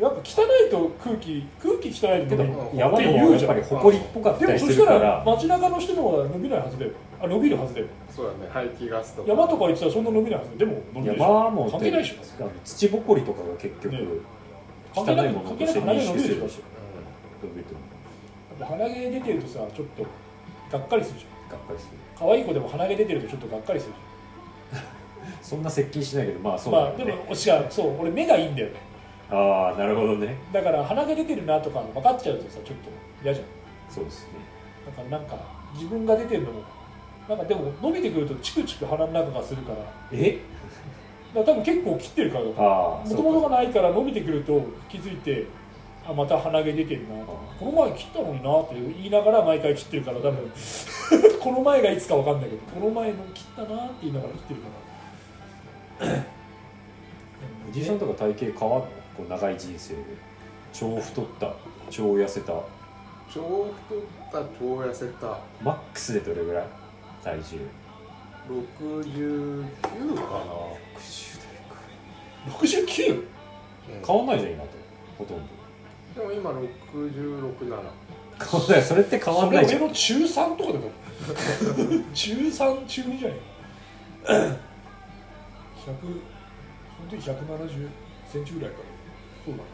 [0.00, 6.92] なんか汚いと空気空気汚いとけどね山の方がやっぱり埃っぽかったりすでもそしたるからら街中の人の方が伸びないはずだよ
[7.22, 7.86] あ伸びるはずだよ。
[8.10, 8.50] そうだね。
[8.52, 9.28] 排気ガスとか。
[9.28, 11.22] 山とか行ってたらそんな伸びないはずでも伸びるでし。
[11.22, 12.12] ょ山も関係ないでし。
[12.12, 14.00] ょあの土ぼこりとかが結局、ね
[14.94, 16.62] 汚関係ないいものとして認識するでしょ
[17.46, 20.06] 伸びるとやっぱ鼻毛出てるとさちょっと
[20.78, 21.58] がっかりするじゃん。
[21.58, 21.98] がっかりする。
[22.18, 23.94] 可愛い子でも鼻毛出てるとちょっとがっかりする
[25.40, 28.74] そんな接近しないけどまあじゃんまあそうだよね、でも違うそう俺目がいいんだよね。
[29.30, 30.36] ああなるほどね。
[30.52, 32.90] だから鼻毛出てるなとか分かっちゃうとさちょっと
[33.24, 33.46] 嫌じゃん。
[33.88, 34.28] そうですね。
[34.86, 35.38] だからなんか
[35.74, 36.62] 自分が出てるのも
[37.28, 39.78] なんかでも伸びてくるとチクチク鼻の中がするから。
[39.78, 40.38] だかえ
[41.34, 42.44] ら多分結構切ってるから。
[42.44, 45.46] もともとがないから伸びてくると気づいて
[46.06, 47.24] あまた鼻毛出てるな。
[47.24, 50.50] とこの前切ったのになって言いながら毎回切ってるから多分。
[51.40, 54.68] この前がいつか分かんないけどこの前の切ったなって言いながら切ってるか
[56.06, 56.22] ら。
[57.68, 60.00] おじいさんとか体型変わるのこう長い人生で。
[60.72, 61.52] 超太った
[61.90, 62.52] 超痩せた。
[63.32, 63.98] 超太っ
[64.32, 65.38] た超痩せた。
[65.62, 66.81] マックスでどれぐらい？
[67.22, 67.58] 体重。
[68.48, 71.76] 69か60代か
[72.58, 73.24] 69?
[74.00, 74.70] な、変わんないじゃん今と。
[75.18, 75.44] ほとんど。
[76.14, 76.60] でも今667
[77.60, 78.82] 変わんない。
[78.82, 79.82] それって変わそれんないじゃん。
[79.82, 80.84] 俺の中3とかだよ
[82.12, 84.58] 中3中2じゃない？100
[85.84, 85.96] その
[87.10, 87.88] 時170
[88.32, 88.84] センチぐらいかな。
[89.44, 89.68] そうだね。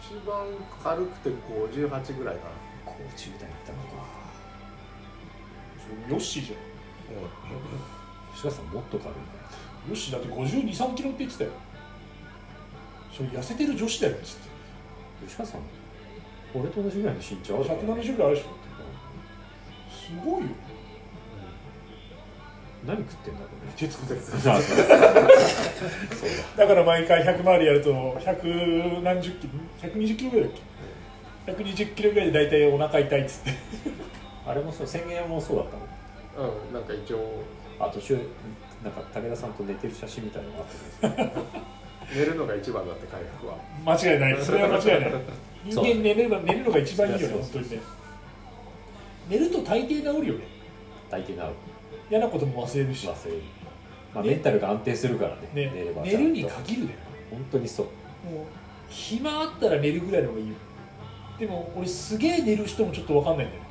[0.00, 0.46] 一番
[0.82, 2.48] 軽くて58ぐらいか
[2.86, 4.14] 50代いったのか。
[4.14, 4.23] それ
[6.08, 6.58] ヨッシーじゃん。
[7.22, 7.28] な、
[8.32, 9.14] 吉川さんもっと軽い。
[9.14, 9.20] か
[9.88, 10.34] ヨッシーだって5
[10.64, 11.50] 2 3キロって言ってたよ。
[13.12, 14.48] それ痩せてる女子だよっつって。
[15.22, 15.60] ら吉川さん
[16.54, 18.48] 俺と同じぐらいの身長あるから170ぐらいあるでしょ。
[19.90, 20.48] すごいよ。
[22.86, 24.88] 何食ってんだろうね鉄く鉄あそうそう
[26.56, 27.90] だだから毎回100マイルやると
[28.20, 30.58] 100何十キロ？120キロぐらいだっ
[31.46, 33.50] け？120キロぐらいで大体お腹痛いっつって
[34.46, 36.48] あれもそう宣言もそうだったの？
[36.48, 37.42] うん、なんか一応。
[37.80, 38.16] あ途中
[38.84, 40.66] なんか武田さんと寝てる写真みたいなのがあっ
[41.00, 43.56] たんです寝るのが一番だって回復は。
[43.84, 44.36] 間違いない。
[44.44, 45.12] それは間違いない。
[45.64, 47.80] 人間寝れば寝るのが一番いいよね本当にね。
[49.28, 50.44] 寝ると大抵治るよね。
[51.10, 51.52] 大抵なる。
[52.10, 53.42] 嫌なことも忘れるし、忘れる、
[54.14, 54.30] まあ、ね。
[54.30, 55.72] メンタルが安定するからねね。
[55.74, 56.02] 寝れば。
[56.02, 56.98] 寝るにちゃんと限るだよ。
[57.30, 57.86] 本当にそう。
[57.86, 57.92] も
[58.42, 58.44] う
[58.88, 60.54] 暇あったら寝るぐらいの方がいいよ。
[61.38, 63.63] でも俺すげえ寝る人もちょっと分かんないんだよね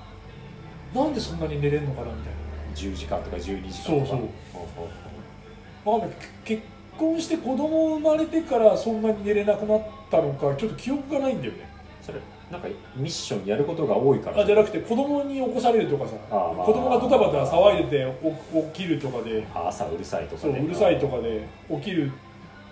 [0.94, 2.34] なんでそんなに寝れんのかなみたい
[2.76, 3.72] 10時間とか12時間とか。
[3.82, 6.00] そうそう。
[6.00, 6.64] かんないけ結
[6.98, 9.82] 婚して子供生まれてからそんなに寝れなくなっ
[10.12, 11.68] たのかちょっと記憶がないんだよね。
[12.02, 12.20] それ
[12.52, 14.42] なんかミッションやることが多いから。
[14.42, 16.14] あじゃなくて子供に起こされるとかさ。
[16.30, 18.18] 子供がドタバタ騒いでて
[18.54, 19.48] お起きるとかで。
[19.54, 20.54] あ朝うるさいとかね。
[20.54, 22.12] そううるさいとかで起きる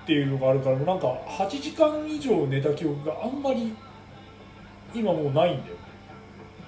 [0.03, 3.73] っていうのがあるからもうなんか8時間以上寝た記憶があんまり
[4.93, 5.61] 今もうないんだよね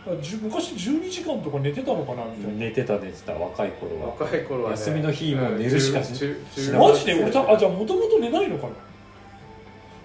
[0.06, 4.08] 昔12時間とか寝てたのかなみたいな、寝てた寝てた若い頃は。
[4.20, 4.76] 若い頃はね。
[4.76, 7.14] 休みの日も寝るしかしマジで？
[7.24, 8.74] 俺たあじゃあもともと寝ないのかな？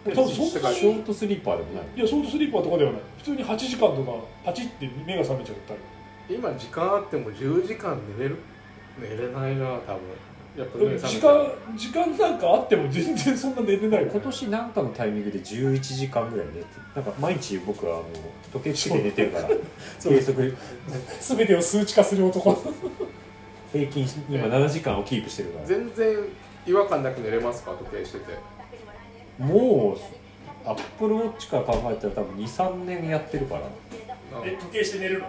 [0.07, 1.82] 俺多分そショートスリーパーでもない。
[1.96, 3.01] いやショートスリーパーとかではない。
[3.18, 4.12] 普通に8時間とか
[4.44, 5.76] パチって目が覚めちゃうタイ
[6.28, 8.36] プ今時間あっても10時間寝れる？
[9.01, 10.01] 寝れないな多分
[10.59, 14.02] やっぱ目覚め時ちゃう間時間なんかあっても全然そんな寝れない。
[14.02, 18.04] よ今年なんかのタイミングで11時間ぐらい寝てなんか毎日僕はあの
[18.52, 19.48] 時計つけて寝てるから。
[19.98, 20.12] そう。
[20.18, 20.56] 計測。
[21.20, 22.56] 全てを数値化する男。
[23.72, 25.66] 平均今7時間をキープしてるから。
[25.66, 26.16] 全然
[26.66, 27.72] 違和感なく寝れますか？
[27.72, 28.24] 時計してて。
[29.38, 33.61] もうアップルウォッチから考えたら多分23年やってるから。
[33.61, 33.76] なんか。
[34.46, 35.26] え時計して寝るの？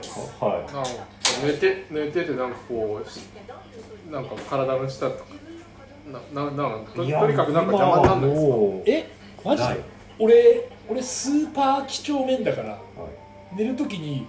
[0.47, 0.84] はなんか
[1.45, 3.19] 寝て寝ててなんかこうし
[4.12, 5.26] なんか体の下とか。
[6.34, 8.47] なななんかといとにかくなんか邪魔にならないですか？
[8.47, 9.10] もうえ
[9.45, 9.76] マジない。
[9.76, 9.84] で
[10.18, 12.80] 俺俺スーパー几帳面だからはい。
[13.55, 14.26] 寝るときに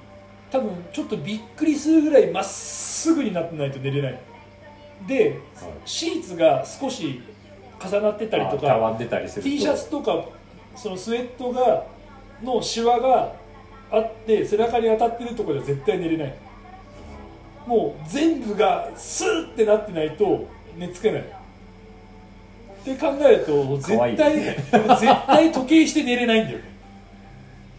[0.50, 4.20] 多分ちょっとびっくりするぐらいまっすぐになってないと寝れない。
[5.08, 5.38] で
[5.86, 7.22] シーツが少し
[7.82, 9.48] 重なってたりとかあたわんでたりすると。
[9.48, 10.26] T シャツとか
[10.76, 11.86] そのスウェットが
[12.42, 13.32] のシワが
[13.90, 16.34] あって背中に当たってるところじゃ絶対寝れない
[17.66, 21.20] もう全部がスーってなってないと寝つけない。
[21.20, 21.24] っ
[22.82, 26.64] て考えると絶対絶対時計して寝れないんだよね。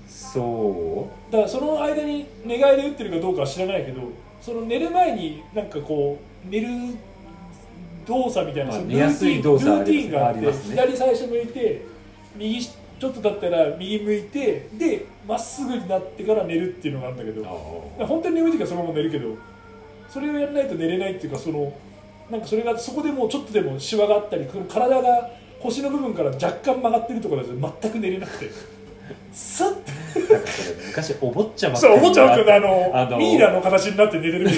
[0.08, 4.02] そだからその間に寝返り打ってるかどうかは知らないけど
[4.40, 6.68] その寝る前になんかこう寝る
[8.06, 10.52] 動作みたいな、まあ寝やすい動作ルーティンがあってね。
[10.52, 11.82] 左最初向いて
[12.36, 17.44] 右ちょっとだったら右向いてでまっすぐになってから寝るっていうのがあるんだけど。
[18.06, 19.36] 本当に眠い時はそのまま寝るけど
[20.12, 21.72] それをやらないと寝れないっていうかその
[22.30, 25.30] なんかそれがそこでもうちょっとでもシワがあったりこの体が
[25.62, 28.50] 腰の部分から若干曲がってるところだと全く寝れなくて。
[29.34, 29.92] スッて
[30.88, 34.50] 昔お坊ちゃまそう思っちゃうけどあのあのミイラの形になって寝てる。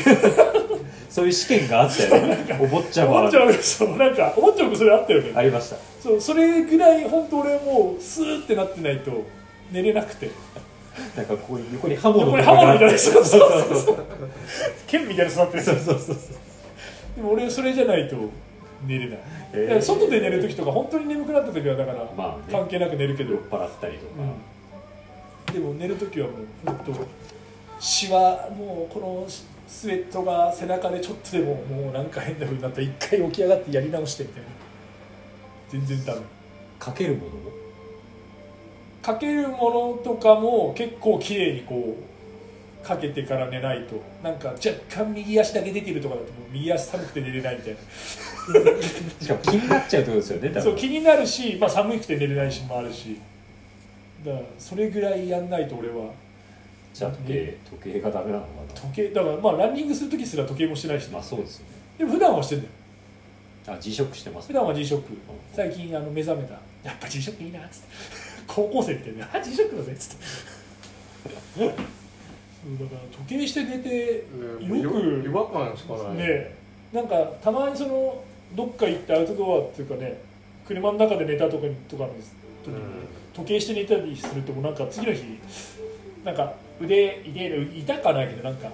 [1.09, 5.31] そういう試験があったよねお坊ちゃま思っちゃうそうなんか思っちゃうそれあったよね。
[5.35, 5.75] ありました。
[6.01, 9.23] そうそれぐらい本当俺もうスーってなってないと
[9.71, 10.31] 寝れなくて
[11.17, 12.97] なんかこう横に刃物これ刃物みたいな。
[12.97, 13.77] そうそうそう。
[13.77, 14.05] そう
[14.87, 15.63] 剣みたいな育ってる。
[15.63, 16.15] そうそうそう
[17.15, 18.15] でも俺それじゃないと
[18.85, 19.19] 寝れない、
[19.53, 19.81] えー。
[19.81, 22.43] 外で寝る時とか本当に眠くなった時はだからまあね。
[22.51, 24.11] 関係なく寝るけど、酔っ払ったりとか、
[25.49, 25.53] うん。
[25.53, 26.35] でも寝る時はもう
[26.65, 26.93] 本当
[27.79, 29.25] シワもうこの
[29.67, 34.49] スウェットが背中でちょっとでももうなんか変な風になったら一回起き上がってやり直してみたいな。
[35.69, 36.21] 全然ダメ。
[36.79, 37.31] かけるもの？
[39.03, 44.01] かけるものとかも結構綺麗にこうかけてから寝ないと。
[44.23, 47.75] なんか若干右足だけ出てるとかだと右足寒くて寝れないみたい
[49.21, 50.55] しかも気になっちゃうってことですよね多分。
[50.55, 53.19] なそう気になるし、まあ、寒くて寝れないしもあるし。
[54.25, 56.11] だからそれぐらいやんないと俺は。
[56.93, 58.81] じゃあ時計時計がダメなのかな。
[58.81, 61.13] 時計だからまあランニングする時すら時計もしてないしね。
[61.13, 61.73] まあそうですよね。
[61.97, 62.71] でも普段はしてんだよ。
[63.67, 65.07] あ G ショックしてます普段は G ショック
[65.53, 66.53] 最近あの目覚めた。
[66.83, 67.87] やっぱ G ショックいいなっつって
[68.47, 69.25] 高校生みたいな。
[69.25, 71.65] あックだぜっつって。
[71.65, 71.75] だか
[72.95, 74.25] ら時計して寝て
[74.61, 76.15] ねよく違和感しかない。
[76.15, 76.55] ね
[76.93, 78.23] なんかたまにその
[78.55, 80.21] どっか行ってアウトドアっていうかね
[80.65, 82.09] 車の中で寝たとかにとかの
[82.63, 82.75] 時に
[83.33, 85.23] 時計して寝たりするともうなんか次の日
[86.23, 88.69] なんか腕痛かないけどなんか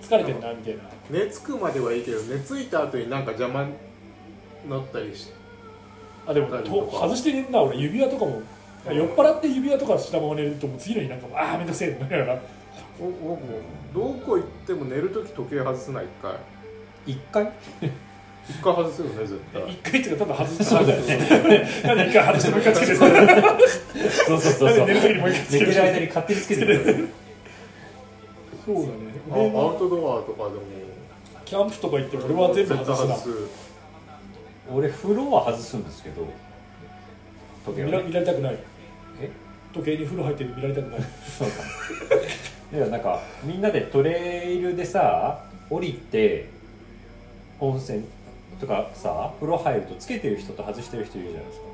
[0.00, 0.82] 疲れてんなみたいな。
[1.10, 3.72] 寝つくまではいいけど寝ついた後になんか邪魔に
[4.70, 5.32] なったりし
[6.26, 7.78] あでもと外して寝んな俺。
[7.78, 8.42] 指輪とかも
[8.90, 12.40] 酔っ払って指輪とかしたまま寝るともう次の日なんかもうああめんどくせえってなるから。
[13.00, 13.38] お僕も。
[13.94, 16.32] どこ行っても寝る時時計外すな一回。
[17.06, 17.52] 一回？
[18.48, 19.70] 一回外すよね絶対。
[19.70, 21.16] 一回っていうかただ外してそうだよね。
[21.84, 22.98] なんで一回外してもう一回つけてる。
[24.26, 24.86] そうそうそうそう。
[24.86, 27.08] 寝る時にもう一回つける寝てる間に勝手につけてる。
[28.66, 28.88] そうだね。
[29.30, 30.62] アウトドアとかでも。
[31.44, 33.16] キャンプとか行っても俺は全部外すな。
[34.72, 36.26] 俺風呂は外すんですけど。
[37.66, 38.08] 時計見らはね。
[38.08, 38.54] 見られたくない。
[38.54, 38.58] え
[39.72, 41.00] 時計に風呂入ってるの見られたくない。
[41.38, 41.54] そうか。
[42.76, 46.48] いやなんかみんなでトレイルでさ降りて
[47.60, 48.04] 温泉
[48.60, 51.66] とかさ風呂入るとつけてる人と外してる人いるじゃないですか。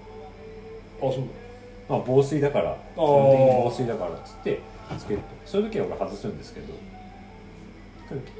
[1.01, 1.22] あそう。
[1.88, 2.76] まあ防水だから。
[2.94, 4.61] 基本的に防水だからっつって
[4.99, 5.24] つけると。
[5.44, 6.66] そういう時は俺外すんですけど。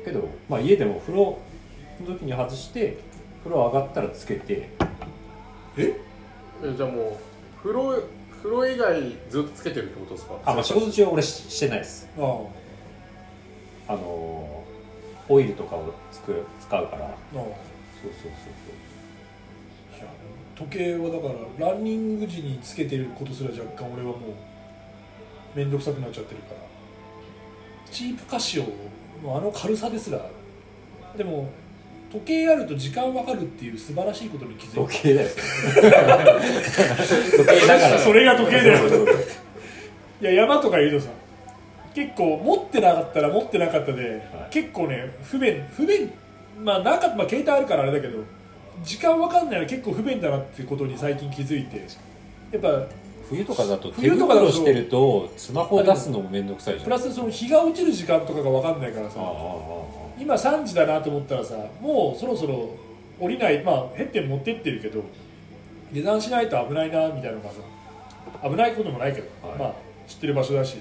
[0.05, 1.39] けど、まあ、家でも風呂
[2.01, 2.97] の時に外して
[3.45, 4.71] 風呂上がったらつけて。
[5.77, 6.01] え？
[6.65, 7.17] えじゃあもう
[7.63, 8.03] 風呂
[8.43, 10.35] 風呂以外ずっとつけてるってことですか？
[10.45, 12.09] あ、まあ、仕事中は俺ししてないです。
[12.19, 12.23] あ
[13.89, 13.93] あ。
[13.93, 17.05] あのーオイルとかをつく使うから。
[17.05, 17.15] ああ。
[17.33, 17.43] そう
[18.03, 18.33] そうそう
[19.99, 20.07] いや
[20.57, 21.29] 時計はだか
[21.61, 24.19] らランニング時につけてることすら若干俺はもう
[25.55, 26.61] 面倒くさくなっちゃってるから。
[27.91, 28.63] チープカシオ
[29.27, 30.25] のあの軽さですら
[31.17, 31.51] でも
[32.11, 37.99] 時計あると時間わかるっていう素晴らしいことに気づい時計だよ時計だから。
[38.01, 38.89] それが時計だよ。
[40.21, 41.11] いや山とか言うとさ
[41.95, 44.21] 結構持ってなかったら持ってなかったで、はい。
[44.51, 46.11] 結構ね不便不便
[46.63, 48.19] まあなんか、まあ、携帯あるからあれだけど
[48.83, 51.87] 時間わかんないの結構不便だなってことに最近気づいて
[52.53, 52.87] やっぱ
[53.29, 56.85] 冬とかだと手冬とかだと袋してるとスマホ出すのも面倒くさいじゃん。
[56.85, 59.19] プラスその日が落ちる時間とかが分かんないからさ
[60.19, 62.71] 今3時だなと思ったらさもうそろそろ
[63.21, 65.03] 降りないまあヘッテン持ってってるけど
[65.93, 67.57] 下山しないと危ないなみたいなのがさ
[68.49, 69.59] 危ないこともないけど、はい。
[69.59, 69.75] まあ
[70.07, 70.79] 知ってる場所だし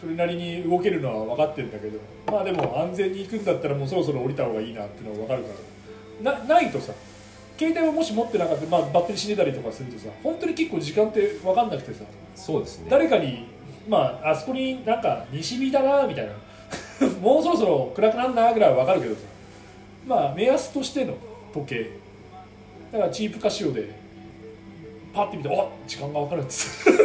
[0.00, 5.48] それなりに動けるのは分かってるんだけどまあでも安全に行くんだったらもうそろそろ降りた方がいいなっていうのは分かるか
[6.22, 6.32] ら。
[6.32, 6.92] なないとさ
[7.58, 12.86] 携帯をもし持ってなかったら、まあ、バッテリー死んでたりとかするとさ本当に結構時間って分かんなくてさそうですね。
[12.90, 13.46] 誰かに
[13.88, 16.32] まああそこになんか西日だなみたいな
[17.20, 19.20] もうそろそろ暗くなんなぐらいは分かるけどさ。
[20.06, 21.14] まあ目安としての
[21.52, 21.90] 時計。
[22.92, 24.06] だからチープカシオで。
[25.16, 27.00] パッて見て「あ時間が分かる」っつって。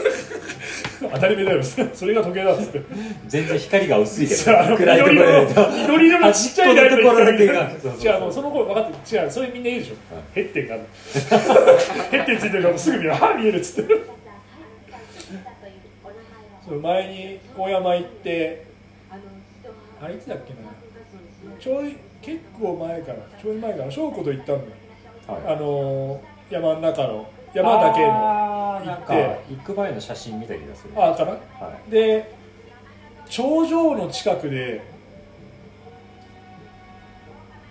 [1.14, 2.82] 当たり前だよそれが時計だっつって。
[3.28, 4.42] 全然光が薄いけど
[4.76, 5.48] 暗いところで
[5.82, 7.72] 緑色のちっちゃいライト端っこのところだけが。
[8.14, 10.24] 違うもうその頃分かって違うそれみんな言うでしょ、はい。
[10.36, 10.76] ヘッテンが
[12.12, 13.96] ヘッテンついてるからすぐ見るあ見えるっつって。
[16.68, 18.66] そう前に大山行って
[20.02, 20.60] あいつだっけな。
[21.60, 24.72] ちょい結構前からちょい前から翔子と行ったんだよ。
[25.28, 25.56] はい。
[25.56, 29.40] あのー山の中の山だけの行って。
[29.50, 30.94] 行く前の写真見た気がする。
[30.96, 31.32] あかな？
[31.32, 32.34] はで
[33.30, 34.82] 頂上の近くで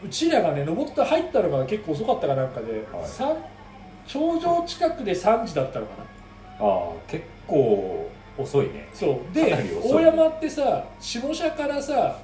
[0.03, 3.07] うちらがね登った入ったのが結構遅かったかなんかで、はい。
[3.07, 3.37] 三
[4.07, 5.93] 頂上近くで3時だったのか
[6.59, 6.67] な。
[6.67, 8.89] ああ結構遅いね。
[8.93, 9.35] そう。
[9.35, 12.19] で大山ってさ下社からさ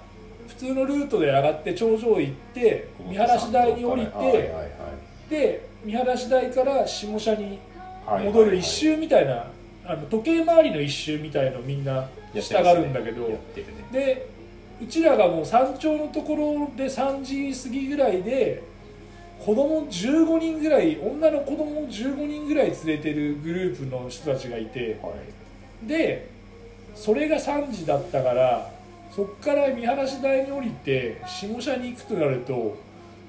[0.49, 4.65] 普通のルートで上がって頂上行って見晴らし台に降りて、はいはいは
[5.27, 5.31] い。
[5.31, 7.59] で見晴らし台から下社に
[8.07, 9.51] はい戻る一周みたいな、
[9.85, 13.73] あの時計回りの一周みたいのみんなしたがるんだけど、やってるね。
[13.93, 14.29] で
[14.81, 18.63] うちらがもう山頂のところで3時過ぎぐらいで
[19.41, 25.15] 子供15人ぐらい女の子供15人ぐらい連れてるグループの人たちがいてはい
[25.83, 26.29] で
[26.95, 28.71] それが3時だったから
[29.11, 32.77] そっから見晴らし台に降りて下社に行くとなると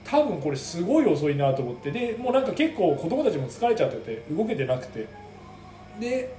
[0.04, 5.08] 多分これすごい遅いなと思ってでもうなんか結構子供たちも疲れちゃってて動けてなくて。
[6.00, 6.34] で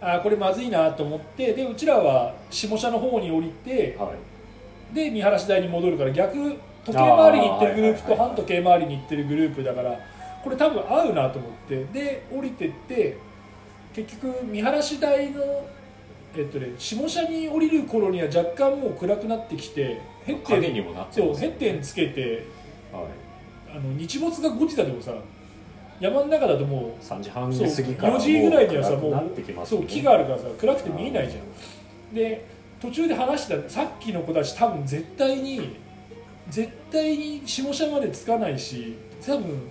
[0.00, 4.12] あーこれまずいなと思ってでうちらは下社の方に降りては
[4.92, 4.94] い。
[4.94, 6.36] で見晴らし台に戻るから逆
[6.84, 9.98] 時計回りに行ってるグループと反時計回りに行ってるグループだから
[10.42, 13.16] これ多分合うなと思ってで降りてって
[13.94, 15.66] 結局見晴らし台の
[16.36, 21.40] えっとね下社に降りる頃には若干もう暗くなってきてヘッテン影にもなってます。
[21.40, 22.46] そうヘッテンつけて
[22.92, 23.04] はい。
[23.76, 25.12] あの日没が5時だでもさ
[26.00, 29.54] 山の中だとも3時半過ぎから4時ぐらいにはさももうね。
[29.64, 32.14] そう木があるからさ暗くて見えないじゃん。
[32.14, 32.44] で
[32.80, 35.76] 途中で話してたさっきの子たち多分絶対に
[36.50, 39.70] 絶対に下社まで着かないし多分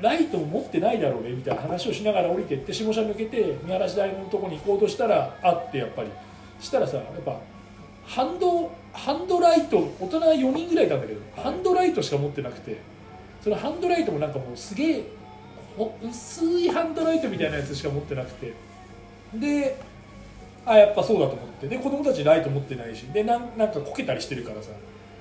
[0.00, 6.10] ライトも持ってないだろうねみたいな話をしながら降りてって下社抜けて見晴らし台のとこに行こうとしたらあってやっぱり。
[6.60, 7.38] したらさやっぱ
[8.04, 12.80] ハンドハンドライト大人4人ぐらいいたんだけどハンドライトしか持ってなくて
[13.42, 15.04] そのハンドライトもなんかもうすげえ
[16.02, 18.54] 薄いハンドライトみたいなやつしか持ってなくて
[19.34, 19.76] で
[20.64, 21.68] あやっぱそうだと思って。
[21.68, 23.02] で子供たちライト持ってないし。
[23.12, 24.70] でなんなんかこけたりしてるからさ。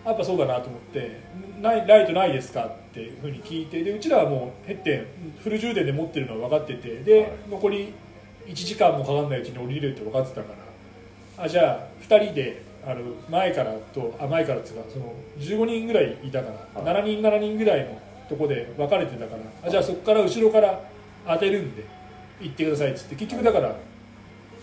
[0.06, 1.18] やっぱそうだなと思って
[1.62, 5.04] 「ないライトないですか?」っていうふうに聞いてでうちらはもう減って
[5.44, 7.94] フル充電で持ってるのは分かっててで、はい残り
[8.48, 10.54] 1時間もかかんないうちに降りれるって分かってたか
[11.38, 17.98] らあじゃあ2人であの前からとあ前からっていうかその15人ぐらいいたから、はい7人7人ぐらいの
[18.30, 20.80] とこで分かれてたからあじゃあそこから後ろから
[21.28, 21.84] 当てるんで
[22.40, 23.76] 行ってくださいっつって結局だから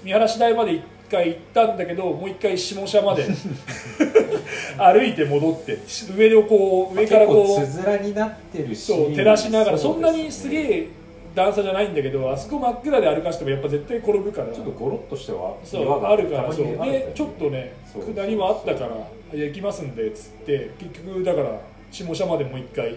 [0.05, 0.80] 見晴らし台まで
[1.12, 3.24] 回行ったんだけどもう一回下社まで
[4.78, 5.78] 歩いて戻って
[6.16, 8.92] 上をこう上からこうつづらになってるし。
[8.92, 10.88] そう照らしながらそ,、うんなにすげえ
[11.34, 14.52] 段差じゃないんだけどあそこ真っ暗で歩かしてもやっぱ絶対転ぶから。
[14.52, 16.66] ちょっとゴロッとしてはそうあるからそう。
[16.66, 17.74] でちょっとね
[18.14, 18.96] 下りもあったから
[19.36, 21.60] 「いや行きますんで」っつって結局だから
[21.90, 22.94] 下社までもう一回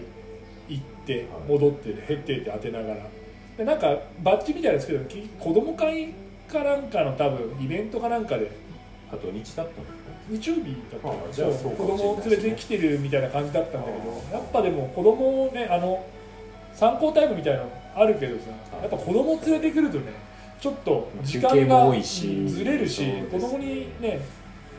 [0.68, 2.96] 行って戻ってへってって当てながら。
[3.56, 6.08] でなんかバッジみたいなのつけた時子供会
[6.46, 8.50] かなんかの多分イベントかなんかで
[9.12, 9.84] あと日だったの
[10.28, 16.04] 日曜日だったかあらじゃあ子供を連れてきてるみたいな感じだったんだけどやっぱでも子供をねあの
[16.74, 20.12] 参考タイムみたいなのあるけどさやっぱ子供を連れてくるとね
[20.60, 24.20] ちょっと時間が多いしずれるし子供にね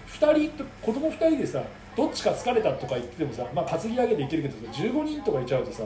[0.08, 1.64] 2人と子供2人でさ
[1.96, 5.84] どっちか疲れたとか言っててもさ、まあ、担ぎ上げていけるけどさ15人とかいちゃうとさ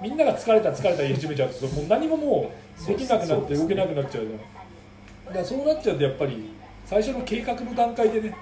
[0.00, 4.57] みんなが疲れた疲れた言い始めちゃうとさもう何ももうできなくなって動けなくなっちゃうじゃん
[5.28, 6.50] だからそうなっちゃうとやっぱり
[6.84, 8.34] 最初の計画の段階でね。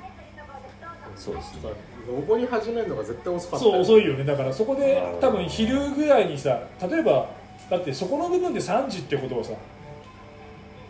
[1.17, 1.71] そうですね。
[2.07, 4.25] 登り始めるのが絶対遅かったよそう遅いよね。
[4.25, 7.31] だからそこで多分昼ぐらいにさ例えば
[7.69, 9.53] だってそこの部分で3時ってことはさ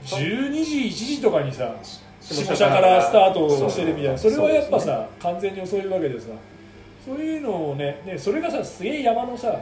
[0.05, 1.74] 12時1時とかにさ
[2.20, 4.18] 下社からスタートしてるみたいな。
[4.18, 6.28] それはやっぱさ完全に遅いわけでさ。
[7.05, 9.61] そういうのをねねそれがさすげえ山のさ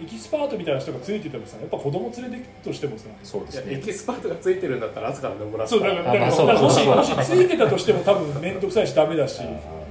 [0.00, 3.80] エキスパートみたいな人がついててもさやっぱ子供連れてくとしてもさそうですね。
[3.84, 6.26] キスパートがついてるんだったら朝から登らせたそうだから
[6.60, 9.42] もしもしついてたとしても多分面倒くさいしダメだし。
[9.42, 9.82] あ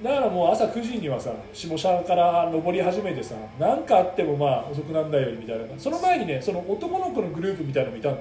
[0.00, 5.64] だからもう朝9時にはさ下社から登り始めてさ何かあってもまあ遅くなんだよみたいな。
[5.76, 8.18] その前にねその男の子のグループみたいなのもいたの。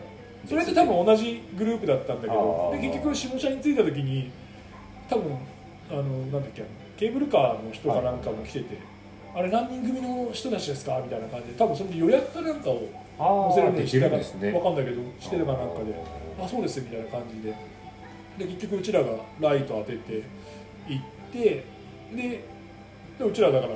[0.47, 4.32] それって多分同じグループだったんだけどで結局下社に着いた時に
[5.09, 5.38] 多分
[5.91, 6.63] あのなんだっけ
[6.97, 8.80] ケーブルカーの人かなんかも来てて、
[9.36, 10.99] あれ何人組の人たちですか？
[11.03, 12.82] みたいな感じで多分それで予約かなんかを
[13.19, 14.51] あ載せるようできにしてたかるんですね。
[14.51, 15.95] わかんないけどしてたかなんかで
[16.41, 17.53] あそうですみたいな感じで。
[18.38, 20.23] で結局うちらがライト当てて
[20.88, 21.63] 行って
[22.15, 22.43] で
[23.17, 23.73] でうちらだから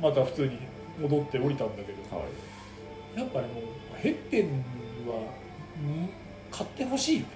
[0.00, 0.58] また普通に
[1.00, 2.16] 戻って降りたんだけど。
[2.16, 3.18] はい。
[3.18, 4.46] やっぱねもうヘッテン
[5.06, 6.08] はん
[6.50, 7.26] 買ってほしいよ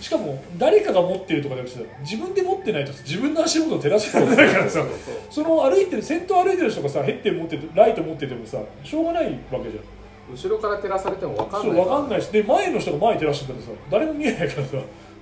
[0.00, 4.84] しかも誰かが持ってるとかじゃなくてさ自分で持ってないと自分の足元を照らせられないからさ。
[5.30, 9.84] その歩いてる先頭歩いてる人がさヘッテン持っててライト持っててもさしょうがないわけじゃん。
[10.32, 12.28] 後ろから照らされても分かんないそう分かんないし。
[12.28, 14.76] で前の人が前に照らしてたらさ誰も見えないからさ。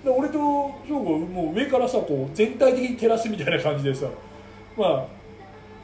[0.04, 0.38] で俺と
[0.88, 4.06] 翔吾はもう上からさこう全体的に照らすみたいな感じでさ、
[4.76, 5.06] まあ、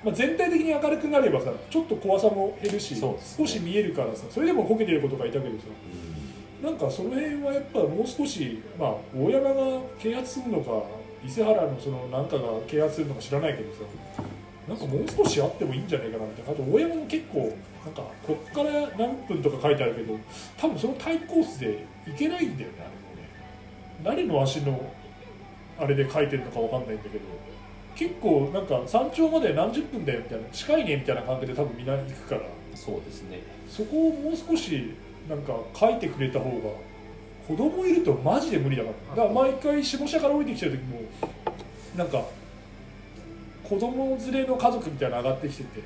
[0.04, 3.00] まあ全体的に明るくなればさちょっと怖さも減るし、ね。
[3.36, 5.64] 少し見えるからさそれでもこけてる子とかいたけどさ
[6.66, 10.82] なんかその辺はやっぱもう少し、まあ、大山が啓発するのか
[11.24, 14.22] 伊勢原のそのなんかが啓発するのか知らないけどさ
[14.66, 16.50] なんかもう少しあってもいいんじゃないかなみたいな。
[16.50, 20.18] あと大山も結構なんかこっから何分とか書いてあるけど
[20.56, 23.28] 多分そのタイムコースで行けないんだよねあれもね。
[24.02, 24.92] 誰の足の
[25.78, 27.24] あれで書いてるのかわかんないんだけど。
[27.94, 32.40] 結構なんか山頂まで何十分だよみたいな近いねみたいな感じで多分みんな行くから。
[32.74, 33.38] そうですね。
[33.70, 34.94] そこをもう少し
[35.28, 36.70] なんか書いてくれた方が
[37.46, 41.00] 子供いるとマジで無理だからだから毎回下社から降りてきてる時も
[41.96, 42.22] なんか
[43.64, 45.82] 子供連れの家族みたいなの上がってきてて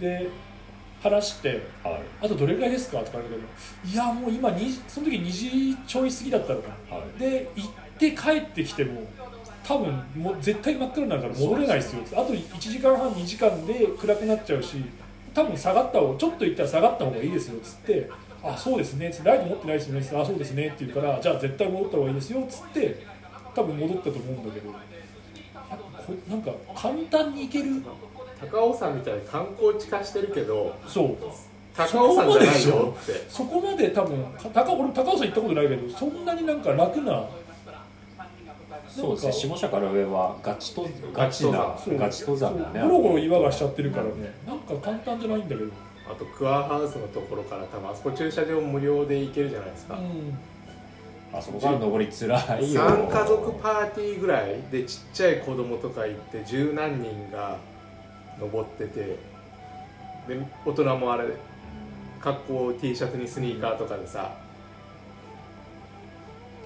[0.00, 0.28] で
[1.02, 1.48] 話して
[1.82, 3.42] はい「あとどれぐらいですか?」とか言われる
[3.84, 7.18] けど「いやもう今2時その時2時ちょい過ぎだったのかな」はい。
[7.20, 9.02] で行って帰ってきても
[9.62, 14.76] 多分もう絶対真っ暗になるから戻れないですよあと1時間半2時間で暗くなっちゃうし
[15.34, 18.08] 多分下がった方ちょっと行ったら下がった方がいいですよっつって
[18.42, 22.96] 「あそうですね」ライト持ってないですよね」あそうですね」って言うから「じゃあ絶対戻った方がいいですよ」っつって
[23.54, 24.72] 多分戻ったと思うんだけど。
[26.28, 27.82] なんか簡単に行ける。
[28.40, 31.16] 高尾山みたいに観光地化してるけどそう。
[31.76, 33.12] 高尾山じゃないよって。
[33.28, 37.28] そこまで多分か高俺高尾山行ったことないけどそんなになんか楽な
[38.88, 39.32] そうですね。
[39.32, 42.80] 下社から上はガチとガチなガチ登山だね。
[42.82, 44.10] ゴロゴロ岩がしちゃってるからね。
[44.46, 45.70] なんか簡単じゃないんだけど、
[46.10, 49.98] あとクアハウスのところから多分あそこ駐車場無料で行けるじゃないですか、
[51.32, 52.82] あそこから登りつらいよ。
[52.82, 57.58] 3家族パーティーぐらいでちっちゃい子供とか行って十何人が
[58.40, 59.18] 登ってて
[60.26, 61.28] で大人もあれ
[62.20, 64.34] 格好 T シャツにスニーカーとかでさ、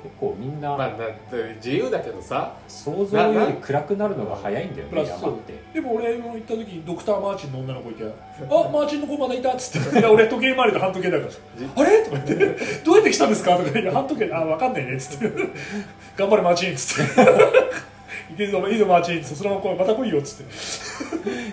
[0.05, 0.97] 結構みんなまあ、だっ
[1.31, 2.53] て自由だけどさ。
[2.69, 5.09] 想像より暗くなるのが早いんだよねプラス。
[5.23, 5.55] 山って。
[5.73, 8.11] でも俺も行った時ドクター・マーチンの女の子いて「あ
[8.71, 11.33] マーチンの子まだいた」っつって「いや俺時計回りと半時計だから」
[11.83, 14.31] あれ?」とか言って「どうやって来たんですか?」とか言って「半時計。
[14.31, 15.33] あ分かんないね」っつって
[16.17, 17.23] 「頑張れマーチン」っつって
[18.33, 20.53] 「いけるぞいいぞマーチン」っつって「そのまま来いまた来いよ」っつって。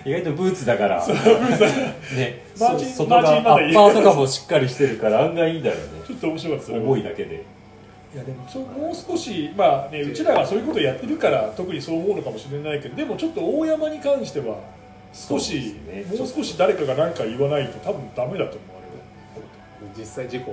[0.04, 1.06] 意外とブーツだから。
[1.06, 2.42] ね。
[2.60, 5.82] マーチンそ外がマーチンまだいいアッパーとかもしっかりしてるから案外いいんだよね。
[6.06, 7.42] ちょっと面白かったそれ重いだけで
[8.14, 8.42] いやでも
[8.78, 10.12] もう少しまあねう。
[10.12, 14.58] ちらがそういうことをやってるから特にそう思うのかもしれないけどでもちょっと大山に関しては
[15.14, 16.04] 少し、ね。
[16.08, 18.72] もう少し誰かが何か言わないと多分ダメだと思う
[19.96, 20.50] 実際事故